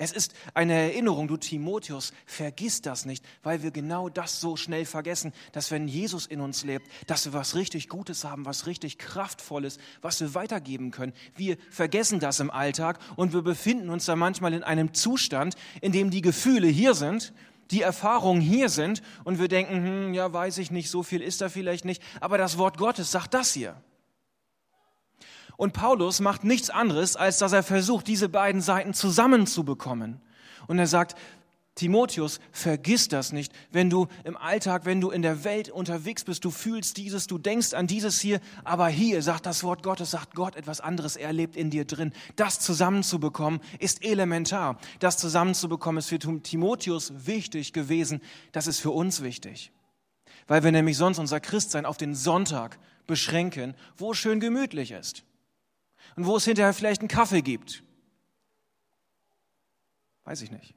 Es 0.00 0.12
ist 0.12 0.32
eine 0.54 0.74
Erinnerung, 0.74 1.26
du 1.26 1.36
Timotheus, 1.36 2.12
vergiss 2.24 2.82
das 2.82 3.04
nicht, 3.04 3.24
weil 3.42 3.64
wir 3.64 3.72
genau 3.72 4.08
das 4.08 4.40
so 4.40 4.54
schnell 4.54 4.84
vergessen, 4.84 5.32
dass 5.50 5.72
wenn 5.72 5.88
Jesus 5.88 6.24
in 6.26 6.40
uns 6.40 6.62
lebt, 6.62 6.86
dass 7.08 7.24
wir 7.24 7.32
was 7.32 7.56
richtig 7.56 7.88
Gutes 7.88 8.22
haben, 8.22 8.46
was 8.46 8.68
richtig 8.68 8.98
Kraftvolles, 8.98 9.78
was 10.00 10.20
wir 10.20 10.34
weitergeben 10.34 10.92
können. 10.92 11.12
Wir 11.34 11.56
vergessen 11.70 12.20
das 12.20 12.38
im 12.38 12.52
Alltag 12.52 13.00
und 13.16 13.32
wir 13.32 13.42
befinden 13.42 13.90
uns 13.90 14.04
da 14.04 14.14
manchmal 14.14 14.54
in 14.54 14.62
einem 14.62 14.94
Zustand, 14.94 15.56
in 15.80 15.90
dem 15.90 16.12
die 16.12 16.22
Gefühle 16.22 16.68
hier 16.68 16.94
sind, 16.94 17.32
die 17.72 17.82
Erfahrungen 17.82 18.40
hier 18.40 18.68
sind 18.68 19.02
und 19.24 19.40
wir 19.40 19.48
denken, 19.48 19.84
hm, 19.84 20.14
ja, 20.14 20.32
weiß 20.32 20.58
ich 20.58 20.70
nicht, 20.70 20.90
so 20.90 21.02
viel 21.02 21.22
ist 21.22 21.40
da 21.40 21.48
vielleicht 21.48 21.84
nicht, 21.84 22.04
aber 22.20 22.38
das 22.38 22.56
Wort 22.56 22.78
Gottes 22.78 23.10
sagt 23.10 23.34
das 23.34 23.52
hier. 23.52 23.74
Und 25.58 25.72
Paulus 25.72 26.20
macht 26.20 26.44
nichts 26.44 26.70
anderes, 26.70 27.16
als 27.16 27.38
dass 27.38 27.52
er 27.52 27.64
versucht, 27.64 28.06
diese 28.06 28.28
beiden 28.28 28.60
Seiten 28.60 28.94
zusammenzubekommen. 28.94 30.20
Und 30.68 30.78
er 30.78 30.86
sagt, 30.86 31.16
Timotheus, 31.74 32.38
vergiss 32.52 33.08
das 33.08 33.32
nicht, 33.32 33.52
wenn 33.72 33.90
du 33.90 34.06
im 34.22 34.36
Alltag, 34.36 34.84
wenn 34.84 35.00
du 35.00 35.10
in 35.10 35.20
der 35.20 35.42
Welt 35.42 35.68
unterwegs 35.68 36.22
bist, 36.22 36.44
du 36.44 36.52
fühlst 36.52 36.96
dieses, 36.96 37.26
du 37.26 37.38
denkst 37.38 37.74
an 37.74 37.88
dieses 37.88 38.20
hier, 38.20 38.38
aber 38.62 38.86
hier 38.86 39.20
sagt 39.20 39.46
das 39.46 39.64
Wort 39.64 39.82
Gottes, 39.82 40.12
sagt 40.12 40.36
Gott 40.36 40.54
etwas 40.54 40.80
anderes, 40.80 41.16
er 41.16 41.32
lebt 41.32 41.56
in 41.56 41.70
dir 41.70 41.84
drin. 41.84 42.12
Das 42.36 42.60
zusammenzubekommen 42.60 43.58
ist 43.80 44.04
elementar. 44.04 44.78
Das 45.00 45.18
zusammenzubekommen 45.18 45.98
ist 45.98 46.08
für 46.08 46.20
Timotheus 46.20 47.12
wichtig 47.26 47.72
gewesen, 47.72 48.22
das 48.52 48.68
ist 48.68 48.78
für 48.78 48.92
uns 48.92 49.24
wichtig. 49.24 49.72
Weil 50.46 50.62
wir 50.62 50.70
nämlich 50.70 50.96
sonst 50.96 51.18
unser 51.18 51.40
Christsein 51.40 51.84
auf 51.84 51.96
den 51.96 52.14
Sonntag 52.14 52.78
beschränken, 53.08 53.74
wo 53.96 54.12
es 54.12 54.18
schön 54.18 54.38
gemütlich 54.38 54.92
ist 54.92 55.24
und 56.16 56.26
wo 56.26 56.36
es 56.36 56.44
hinterher 56.44 56.72
vielleicht 56.72 57.00
einen 57.00 57.08
Kaffee 57.08 57.42
gibt. 57.42 57.82
Weiß 60.24 60.42
ich 60.42 60.50
nicht. 60.50 60.74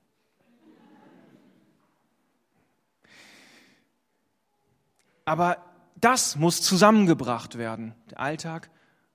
Aber 5.25 5.57
das 5.95 6.35
muss 6.35 6.61
zusammengebracht 6.61 7.57
werden, 7.57 7.93
der 8.09 8.19
Alltag 8.19 8.69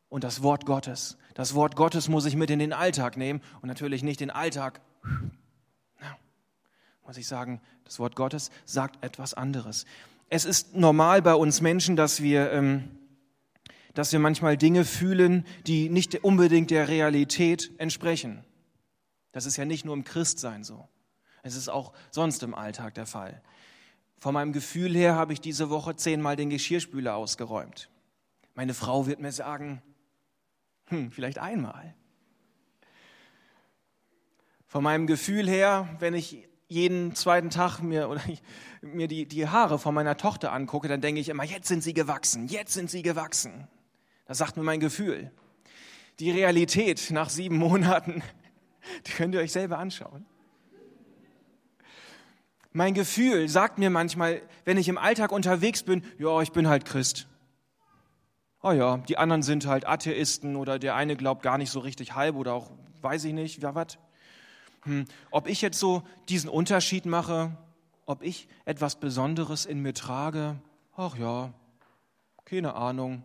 und 0.09 0.25
das 0.25 0.43
Wort 0.43 0.67
Gottes. 0.67 1.19
Das 1.35 1.55
Wort 1.55 1.77
Gottes 1.77 2.09
muss 2.09 2.25
ich 2.25 2.37
mit 2.37 2.51
in 2.51 2.59
den 2.59 2.73
Alltag 2.73 3.17
nehmen 3.17 3.43
und 3.61 3.69
natürlich 3.69 4.03
nicht 4.03 4.21
den 4.21 4.31
Alltag. 4.31 4.81
Na, 6.01 6.17
muss 7.05 7.17
ich 7.17 7.27
sagen, 7.27 7.61
das 7.85 7.99
Wort 7.99 8.17
Gottes 8.17 8.51
sagt 8.65 9.05
etwas 9.05 9.35
anderes. 9.35 9.85
Es 10.29 10.45
ist 10.45 10.75
normal 10.75 11.23
bei 11.23 11.35
uns 11.35 11.61
Menschen, 11.61 11.97
dass 11.97 12.23
wir 12.23 12.51
ähm, 12.53 12.89
dass 13.97 14.13
wir 14.13 14.19
manchmal 14.19 14.59
Dinge 14.59 14.85
fühlen, 14.85 15.47
die 15.67 15.89
nicht 15.89 16.23
unbedingt 16.23 16.71
der 16.71 16.89
Realität 16.89 17.73
entsprechen. 17.79 18.45
Das 19.33 19.47
ist 19.47 19.57
ja 19.57 19.65
nicht 19.65 19.87
nur 19.87 19.95
im 19.95 20.05
Christsein 20.05 20.65
so. 20.65 20.87
Es 21.43 21.57
ist 21.57 21.71
auch 21.71 21.95
sonst 22.11 22.43
im 22.43 22.55
Alltag 22.55 22.93
der 22.93 23.07
Fall. 23.07 23.41
Von 24.19 24.35
meinem 24.35 24.53
Gefühl 24.53 24.95
her 24.95 25.15
habe 25.15 25.33
ich 25.33 25.41
diese 25.41 25.71
Woche 25.71 25.97
zehnmal 25.97 26.37
den 26.37 26.51
Geschirrspüler 26.51 27.17
ausgeräumt. 27.17 27.89
Meine 28.55 28.75
Frau 28.75 29.07
wird 29.07 29.19
mir 29.19 29.33
sagen, 29.33 29.81
hm, 30.89 31.11
vielleicht 31.11 31.39
einmal. 31.39 31.95
Von 34.67 34.85
meinem 34.85 35.07
Gefühl 35.07 35.49
her, 35.49 35.89
wenn 36.01 36.13
ich 36.13 36.47
jeden 36.69 37.15
zweiten 37.15 37.49
Tag 37.49 37.81
mir, 37.81 38.11
oder 38.11 38.21
ich, 38.29 38.43
mir 38.83 39.09
die, 39.09 39.27
die 39.27 39.49
Haare 39.49 39.79
von 39.79 39.95
meiner 39.95 40.19
Tochter 40.19 40.53
angucke, 40.53 40.87
dann 40.87 41.01
denke 41.01 41.19
ich 41.19 41.31
immer, 41.31 41.45
jetzt 41.45 41.69
sind 41.69 41.83
sie 41.83 41.95
gewachsen, 41.95 42.47
jetzt 42.49 42.75
sind 42.75 42.91
sie 42.91 43.01
gewachsen. 43.01 43.69
Das 44.27 44.39
sagt 44.39 44.57
mir 44.57 44.63
mein 44.63 44.81
Gefühl. 44.81 45.31
Die 46.19 46.31
Realität 46.31 47.11
nach 47.11 47.29
sieben 47.29 47.57
Monaten, 47.57 48.23
die 49.07 49.13
könnt 49.13 49.35
ihr 49.35 49.41
euch 49.41 49.53
selber 49.53 49.79
anschauen. 49.79 50.27
Mein 52.73 52.93
Gefühl 52.93 53.49
sagt 53.49 53.79
mir 53.79 53.89
manchmal, 53.89 54.43
wenn 54.67 54.77
ich 54.77 54.89
im 54.89 54.99
Alltag 54.99 55.33
unterwegs 55.33 55.83
bin, 55.83 56.05
ja, 56.19 56.43
ich 56.43 56.53
bin 56.53 56.69
halt 56.69 56.85
Christ. 56.85 57.27
Oh 58.63 58.73
ja, 58.73 58.99
die 58.99 59.17
anderen 59.17 59.43
sind 59.43 59.67
halt 59.67 59.87
Atheisten 59.87 60.57
oder 60.57 60.79
der 60.79 60.95
eine 60.95 61.17
glaubt 61.17 61.43
gar 61.43 61.57
nicht 61.57 61.71
so 61.71 61.81
richtig 61.81 62.15
halb 62.15 62.37
oder 62.37 62.53
auch 62.53 62.71
weiß 63.01 63.25
ich 63.25 63.33
nicht, 63.33 63.63
ja 63.63 63.75
was. 63.75 63.99
Hm, 64.83 65.05
ob 65.31 65.49
ich 65.49 65.63
jetzt 65.63 65.79
so 65.79 66.03
diesen 66.29 66.51
Unterschied 66.51 67.07
mache, 67.07 67.57
ob 68.07 68.23
ich 68.23 68.49
etwas 68.65 68.97
Besonderes 68.97 69.67
in 69.67 69.81
mir 69.81 69.95
trage, 69.95 70.57
ach 70.97 71.17
ja, 71.17 71.53
keine 72.45 72.75
Ahnung. 72.75 73.25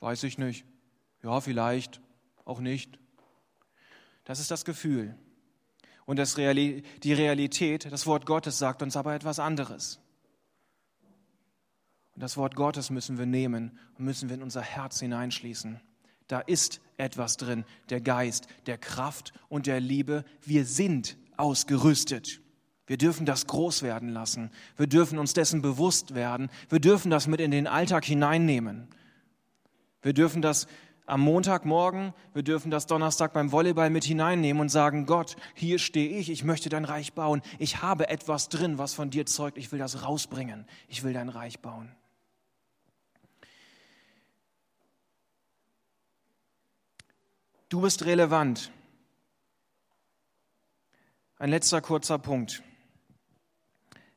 Weiß 0.00 0.22
ich 0.22 0.38
nicht. 0.38 0.64
Ja, 1.22 1.40
vielleicht, 1.40 2.00
auch 2.44 2.60
nicht. 2.60 2.98
Das 4.24 4.40
ist 4.40 4.50
das 4.50 4.64
Gefühl. 4.64 5.16
Und 6.06 6.18
das 6.18 6.38
Reali 6.38 6.82
die 7.02 7.12
Realität, 7.12 7.90
das 7.90 8.06
Wort 8.06 8.24
Gottes 8.24 8.58
sagt 8.58 8.82
uns 8.82 8.96
aber 8.96 9.14
etwas 9.14 9.38
anderes. 9.38 10.00
Und 12.14 12.22
das 12.22 12.36
Wort 12.36 12.56
Gottes 12.56 12.90
müssen 12.90 13.18
wir 13.18 13.26
nehmen 13.26 13.78
und 13.96 14.04
müssen 14.04 14.28
wir 14.28 14.36
in 14.36 14.42
unser 14.42 14.62
Herz 14.62 15.00
hineinschließen. 15.00 15.80
Da 16.26 16.40
ist 16.40 16.80
etwas 16.96 17.36
drin, 17.36 17.64
der 17.90 18.00
Geist, 18.00 18.46
der 18.66 18.78
Kraft 18.78 19.32
und 19.48 19.66
der 19.66 19.80
Liebe. 19.80 20.24
Wir 20.42 20.64
sind 20.64 21.16
ausgerüstet. 21.36 22.40
Wir 22.86 22.96
dürfen 22.96 23.26
das 23.26 23.46
groß 23.46 23.82
werden 23.82 24.08
lassen. 24.08 24.50
Wir 24.76 24.86
dürfen 24.86 25.18
uns 25.18 25.34
dessen 25.34 25.62
bewusst 25.62 26.14
werden. 26.14 26.50
Wir 26.70 26.80
dürfen 26.80 27.10
das 27.10 27.26
mit 27.26 27.40
in 27.40 27.50
den 27.50 27.66
Alltag 27.66 28.04
hineinnehmen. 28.04 28.88
Wir 30.08 30.14
dürfen 30.14 30.40
das 30.40 30.66
am 31.04 31.20
Montagmorgen, 31.20 32.14
wir 32.32 32.42
dürfen 32.42 32.70
das 32.70 32.86
Donnerstag 32.86 33.34
beim 33.34 33.52
Volleyball 33.52 33.90
mit 33.90 34.04
hineinnehmen 34.04 34.58
und 34.58 34.70
sagen, 34.70 35.04
Gott, 35.04 35.36
hier 35.52 35.78
stehe 35.78 36.16
ich, 36.16 36.30
ich 36.30 36.44
möchte 36.44 36.70
dein 36.70 36.86
Reich 36.86 37.12
bauen. 37.12 37.42
Ich 37.58 37.82
habe 37.82 38.08
etwas 38.08 38.48
drin, 38.48 38.78
was 38.78 38.94
von 38.94 39.10
dir 39.10 39.26
zeugt. 39.26 39.58
Ich 39.58 39.70
will 39.70 39.78
das 39.78 40.04
rausbringen. 40.04 40.66
Ich 40.88 41.02
will 41.02 41.12
dein 41.12 41.28
Reich 41.28 41.60
bauen. 41.60 41.94
Du 47.68 47.82
bist 47.82 48.06
relevant. 48.06 48.72
Ein 51.36 51.50
letzter 51.50 51.82
kurzer 51.82 52.18
Punkt. 52.18 52.62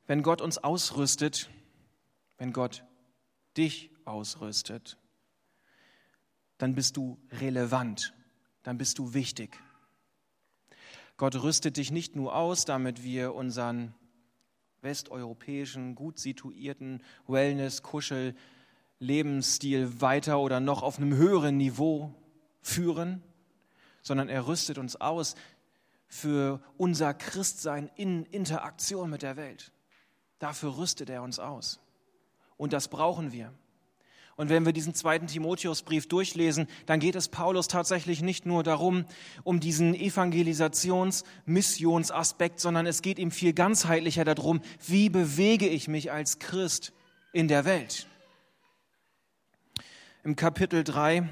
Wenn 0.08 0.24
Gott 0.24 0.40
uns 0.40 0.58
ausrüstet, 0.58 1.50
wenn 2.38 2.54
Gott 2.54 2.86
dich 3.58 3.92
ausrüstet, 4.06 4.98
dann 6.62 6.76
bist 6.76 6.96
du 6.96 7.18
relevant, 7.32 8.14
dann 8.62 8.78
bist 8.78 9.00
du 9.00 9.16
wichtig. 9.16 9.60
Gott 11.18 11.42
rüstet 11.42 11.78
dich 11.78 11.90
nicht 11.90 12.16
nur 12.16 12.36
aus, 12.36 12.66
damit 12.66 13.04
wir 13.04 13.34
unseren 13.34 13.96
westeuropäischen, 14.82 15.96
gut 15.96 16.20
situierten 16.20 17.02
Wellness, 17.26 17.82
Kuschel, 17.82 18.36
Lebensstil 19.00 20.02
weiter 20.02 20.40
oder 20.40 20.60
noch 20.60 20.84
auf 20.84 21.00
einem 21.00 21.16
höheren 21.16 21.58
Niveau 21.58 22.14
führen, 22.62 23.24
sondern 24.04 24.30
er 24.30 24.46
rüstet 24.46 24.78
uns 24.78 25.02
aus 25.02 25.34
für 26.06 26.62
unser 26.78 27.16
Christsein 27.16 27.90
in 27.96 28.24
Interaktion 28.26 29.10
mit 29.10 29.24
der 29.24 29.36
Welt. 29.36 29.72
Dafür 30.38 30.78
rüstet 30.78 31.10
er 31.10 31.24
uns 31.24 31.40
aus. 31.40 31.80
Und 32.56 32.74
das 32.74 32.88
brauchen 32.88 33.32
wir. 33.32 33.52
Und 34.36 34.50
wenn 34.50 34.66
wir 34.66 34.74
diesen 34.74 34.94
zweiten 34.94 35.28
Timotheusbrief 35.28 36.08
durchlesen, 36.08 36.68
dann 36.86 37.00
geht 37.00 37.16
es 37.16 37.28
Paulus 37.28 37.68
tatsächlich 37.68 38.22
nicht 38.22 38.46
nur 38.46 38.64
darum, 38.64 39.06
um 39.44 39.60
diesen 39.60 39.94
Evangelisations-, 39.94 41.24
Missionsaspekt, 41.46 42.60
sondern 42.60 42.86
es 42.86 43.02
geht 43.02 43.20
ihm 43.20 43.32
viel 43.32 43.54
ganzheitlicher 43.54 44.26
darum, 44.26 44.62
wie 44.88 45.10
bewege 45.10 45.68
ich 45.68 45.88
mich 45.88 46.12
als 46.12 46.40
Christ 46.40 46.94
in 47.34 47.48
der 47.48 47.66
Welt. 47.66 48.08
Im 50.24 50.36
Kapitel 50.36 50.84
3 50.84 51.28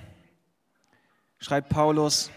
schreibt 1.37 1.69
Paulus, 1.69 2.31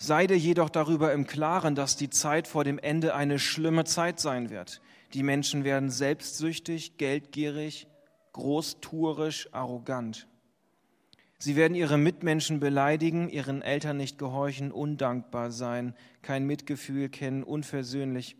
Sei 0.00 0.28
dir 0.28 0.38
jedoch 0.38 0.70
darüber 0.70 1.12
im 1.12 1.26
Klaren, 1.26 1.74
dass 1.74 1.96
die 1.96 2.08
Zeit 2.08 2.46
vor 2.46 2.62
dem 2.62 2.78
Ende 2.78 3.16
eine 3.16 3.40
schlimme 3.40 3.84
Zeit 3.84 4.20
sein 4.20 4.48
wird. 4.48 4.80
Die 5.12 5.24
Menschen 5.24 5.64
werden 5.64 5.90
selbstsüchtig, 5.90 6.98
geldgierig, 6.98 7.88
großtuerisch, 8.32 9.48
arrogant. 9.52 10.26
Sie 11.38 11.54
werden 11.54 11.74
ihre 11.74 11.98
Mitmenschen 11.98 12.58
beleidigen, 12.58 13.28
ihren 13.28 13.62
Eltern 13.62 13.96
nicht 13.96 14.18
gehorchen, 14.18 14.72
undankbar 14.72 15.50
sein, 15.50 15.94
kein 16.22 16.46
Mitgefühl 16.46 17.08
kennen, 17.08 17.44
unversöhnlich 17.44 18.36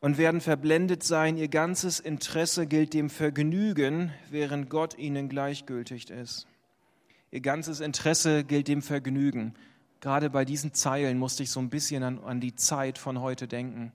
und 0.00 0.18
werden 0.18 0.40
verblendet 0.40 1.02
sein. 1.02 1.36
Ihr 1.36 1.48
ganzes 1.48 2.00
Interesse 2.00 2.66
gilt 2.66 2.94
dem 2.94 3.10
Vergnügen, 3.10 4.12
während 4.30 4.70
Gott 4.70 4.98
ihnen 4.98 5.28
gleichgültig 5.28 6.10
ist. 6.10 6.46
Ihr 7.30 7.40
ganzes 7.40 7.80
Interesse 7.80 8.44
gilt 8.44 8.66
dem 8.66 8.82
Vergnügen. 8.82 9.54
Gerade 10.00 10.30
bei 10.30 10.44
diesen 10.44 10.72
Zeilen 10.72 11.18
musste 11.18 11.42
ich 11.42 11.50
so 11.50 11.60
ein 11.60 11.68
bisschen 11.68 12.02
an, 12.02 12.18
an 12.18 12.40
die 12.40 12.54
Zeit 12.54 12.98
von 12.98 13.20
heute 13.20 13.46
denken 13.46 13.92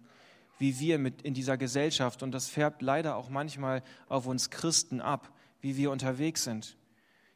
wie 0.57 0.79
wir 0.79 0.97
mit 0.99 1.21
in 1.21 1.33
dieser 1.33 1.57
Gesellschaft, 1.57 2.23
und 2.23 2.31
das 2.31 2.47
färbt 2.47 2.81
leider 2.81 3.15
auch 3.15 3.29
manchmal 3.29 3.83
auf 4.07 4.27
uns 4.27 4.49
Christen 4.49 5.01
ab, 5.01 5.31
wie 5.61 5.77
wir 5.77 5.91
unterwegs 5.91 6.43
sind. 6.43 6.77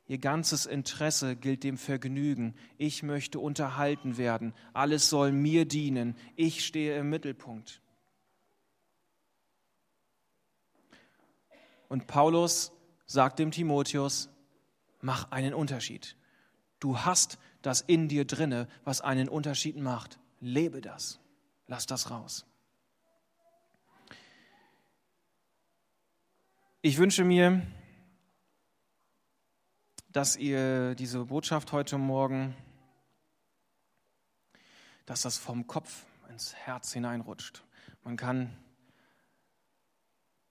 Ihr 0.07 0.17
ganzes 0.17 0.65
Interesse 0.65 1.35
gilt 1.35 1.63
dem 1.63 1.77
Vergnügen. 1.77 2.55
Ich 2.79 3.03
möchte 3.03 3.39
unterhalten 3.39 4.17
werden. 4.17 4.55
Alles 4.73 5.07
soll 5.07 5.31
mir 5.31 5.65
dienen. 5.65 6.15
Ich 6.35 6.65
stehe 6.65 6.97
im 6.97 7.11
Mittelpunkt. 7.11 7.81
Und 11.89 12.07
Paulus 12.07 12.71
sagt 13.05 13.37
dem 13.37 13.51
Timotheus, 13.51 14.29
mach 15.01 15.31
einen 15.31 15.53
Unterschied. 15.53 16.15
Du 16.79 16.99
hast 16.99 17.37
das 17.61 17.81
in 17.81 18.07
dir 18.07 18.25
drinne, 18.25 18.67
was 18.83 19.01
einen 19.01 19.29
Unterschied 19.29 19.77
macht. 19.77 20.19
Lebe 20.39 20.81
das. 20.81 21.19
Lass 21.67 21.85
das 21.85 22.09
raus. 22.09 22.45
Ich 26.81 26.97
wünsche 26.97 27.25
mir, 27.25 27.61
dass 30.13 30.37
ihr 30.37 30.95
diese 30.95 31.25
Botschaft 31.25 31.73
heute 31.73 31.97
Morgen, 31.97 32.55
dass 35.05 35.23
das 35.23 35.37
vom 35.37 35.67
Kopf 35.67 36.05
ins 36.29 36.55
Herz 36.55 36.93
hineinrutscht. 36.93 37.65
Man 38.05 38.15
kann 38.15 38.55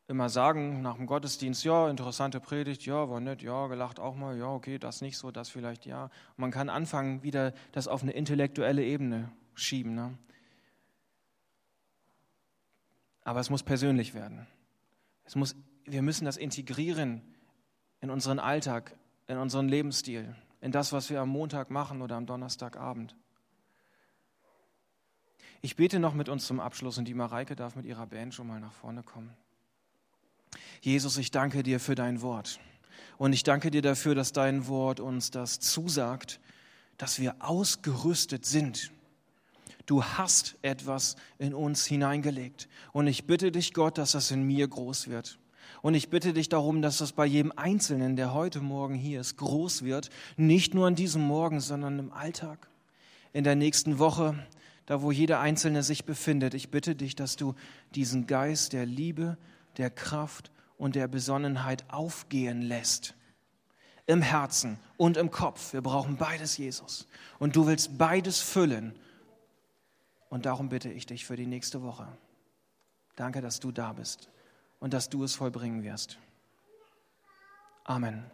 immer 0.07 0.29
sagen 0.29 0.83
nach 0.83 0.97
dem 0.97 1.07
Gottesdienst, 1.07 1.65
ja, 1.65 1.89
interessante 1.89 2.41
Predigt, 2.41 2.85
ja, 2.85 3.09
war 3.09 3.21
nett, 3.21 3.41
ja, 3.41 3.67
gelacht 3.69 3.99
auch 3.99 4.15
mal, 4.15 4.37
ja, 4.37 4.49
okay, 4.49 4.79
das 4.79 5.01
nicht 5.01 5.17
so, 5.17 5.31
das 5.31 5.49
vielleicht 5.49 5.87
ja. 5.87 6.05
Und 6.05 6.39
man 6.39 6.51
kann 6.51 6.69
anfangen, 6.69 7.23
wieder 7.23 7.55
das 7.73 7.89
auf 7.89 8.03
eine 8.03 8.13
intellektuelle 8.13 8.85
Ebene 8.85 9.33
schieben. 9.55 9.95
Ne? 9.95 10.19
Aber 13.23 13.41
es 13.41 13.49
muss 13.49 13.63
persönlich 13.63 14.13
werden. 14.13 14.47
Es 15.25 15.35
muss 15.35 15.57
wir 15.91 16.03
müssen 16.03 16.25
das 16.25 16.37
integrieren 16.37 17.23
in 18.01 18.11
unseren 18.11 18.39
Alltag, 18.39 18.97
in 19.27 19.39
unseren 19.39 19.69
Lebensstil, 19.69 20.35
in 20.61 20.73
das, 20.73 20.93
was 20.93 21.11
wir 21.11 21.21
am 21.21 21.29
Montag 21.29 21.71
machen 21.71 22.03
oder 22.03 22.17
am 22.17 22.27
Donnerstagabend. 22.27 23.15
Ich 25.61 25.77
bete 25.77 25.99
noch 25.99 26.15
mit 26.15 26.29
uns 26.29 26.47
zum 26.47 26.61
Abschluss 26.61 26.99
und 26.99 27.07
die 27.07 27.15
Mareike 27.15 27.57
darf 27.57 27.75
mit 27.75 27.85
ihrer 27.85 28.07
Band 28.07 28.35
schon 28.35 28.47
mal 28.47 28.61
nach 28.61 28.73
vorne 28.73 29.03
kommen. 29.03 29.31
Jesus, 30.81 31.19
ich 31.19 31.31
danke 31.31 31.63
dir 31.63 31.81
für 31.81 31.95
dein 31.95 32.23
Wort. 32.23 32.61
Und 33.17 33.33
ich 33.33 33.43
danke 33.43 33.71
dir 33.71 33.83
dafür, 33.83 34.15
dass 34.15 34.33
dein 34.33 34.69
Wort 34.69 35.01
uns 35.01 35.33
das 35.33 35.59
zusagt, 35.59 36.41
dass 36.97 37.19
wir 37.19 37.35
ausgerüstet 37.41 38.47
sind. 38.47 38.93
Du 39.87 40.05
hast 40.05 40.57
etwas 40.63 41.17
in 41.39 41.55
uns 41.55 41.85
hineingelegt. 41.85 42.69
Und 42.93 43.09
ich 43.09 43.27
bitte 43.27 43.51
dich, 43.51 43.75
Gott, 43.75 43.99
dass 43.99 44.13
das 44.13 44.31
in 44.31 44.45
mir 44.45 44.69
groß 44.69 45.09
wird. 45.09 45.39
Und 45.83 45.95
ich 45.95 46.11
bitte 46.11 46.33
dich 46.33 46.49
darum, 46.49 46.83
dass 46.83 46.99
das 46.99 47.13
bei 47.13 47.27
jedem 47.27 47.53
Einzelnen, 47.57 48.17
der 48.17 48.35
heute 48.35 48.61
Morgen 48.61 48.95
hier 48.95 49.21
ist, 49.21 49.37
groß 49.37 49.83
wird. 49.83 50.11
Nicht 50.37 50.75
nur 50.75 50.87
an 50.87 50.95
diesem 50.95 51.23
Morgen, 51.23 51.61
sondern 51.61 51.99
im 51.99 52.13
Alltag, 52.13 52.69
in 53.33 53.45
der 53.45 53.55
nächsten 53.55 53.99
Woche, 53.99 54.35
da 54.87 55.03
wo 55.03 55.13
jeder 55.13 55.41
Einzelne 55.41 55.83
sich 55.83 56.05
befindet. 56.05 56.55
Ich 56.55 56.71
bitte 56.71 56.97
dich, 56.97 57.15
dass 57.15 57.37
du 57.37 57.55
diesen 57.95 58.27
Geist 58.27 58.73
der 58.73 58.87
Liebe, 58.87 59.39
der 59.77 59.91
Kraft 59.91 60.51
und 60.77 60.97
der 60.97 61.07
Besonnenheit 61.07 61.85
aufgehen 61.89 62.63
lässt. 62.63 63.15
Im 64.07 64.23
Herzen 64.23 64.79
und 64.97 65.17
im 65.17 65.31
Kopf. 65.31 65.75
Wir 65.75 65.83
brauchen 65.83 66.17
beides, 66.17 66.57
Jesus. 66.57 67.07
Und 67.39 67.55
du 67.55 67.67
willst 67.67 67.99
beides 67.99 68.41
füllen. 68.41 68.99
Und 70.31 70.47
darum 70.47 70.71
bitte 70.71 70.91
ich 70.91 71.05
dich 71.07 71.27
für 71.27 71.37
die 71.37 71.47
nächste 71.47 71.83
Woche. 71.83 72.09
Danke, 73.17 73.43
dass 73.43 73.61
du 73.61 73.71
da 73.71 73.93
bist 73.93 74.31
und 74.81 74.95
dass 74.95 75.09
du 75.09 75.25
es 75.25 75.35
vollbringen 75.35 75.83
wirst. 75.83 76.19
Amen. 77.85 78.31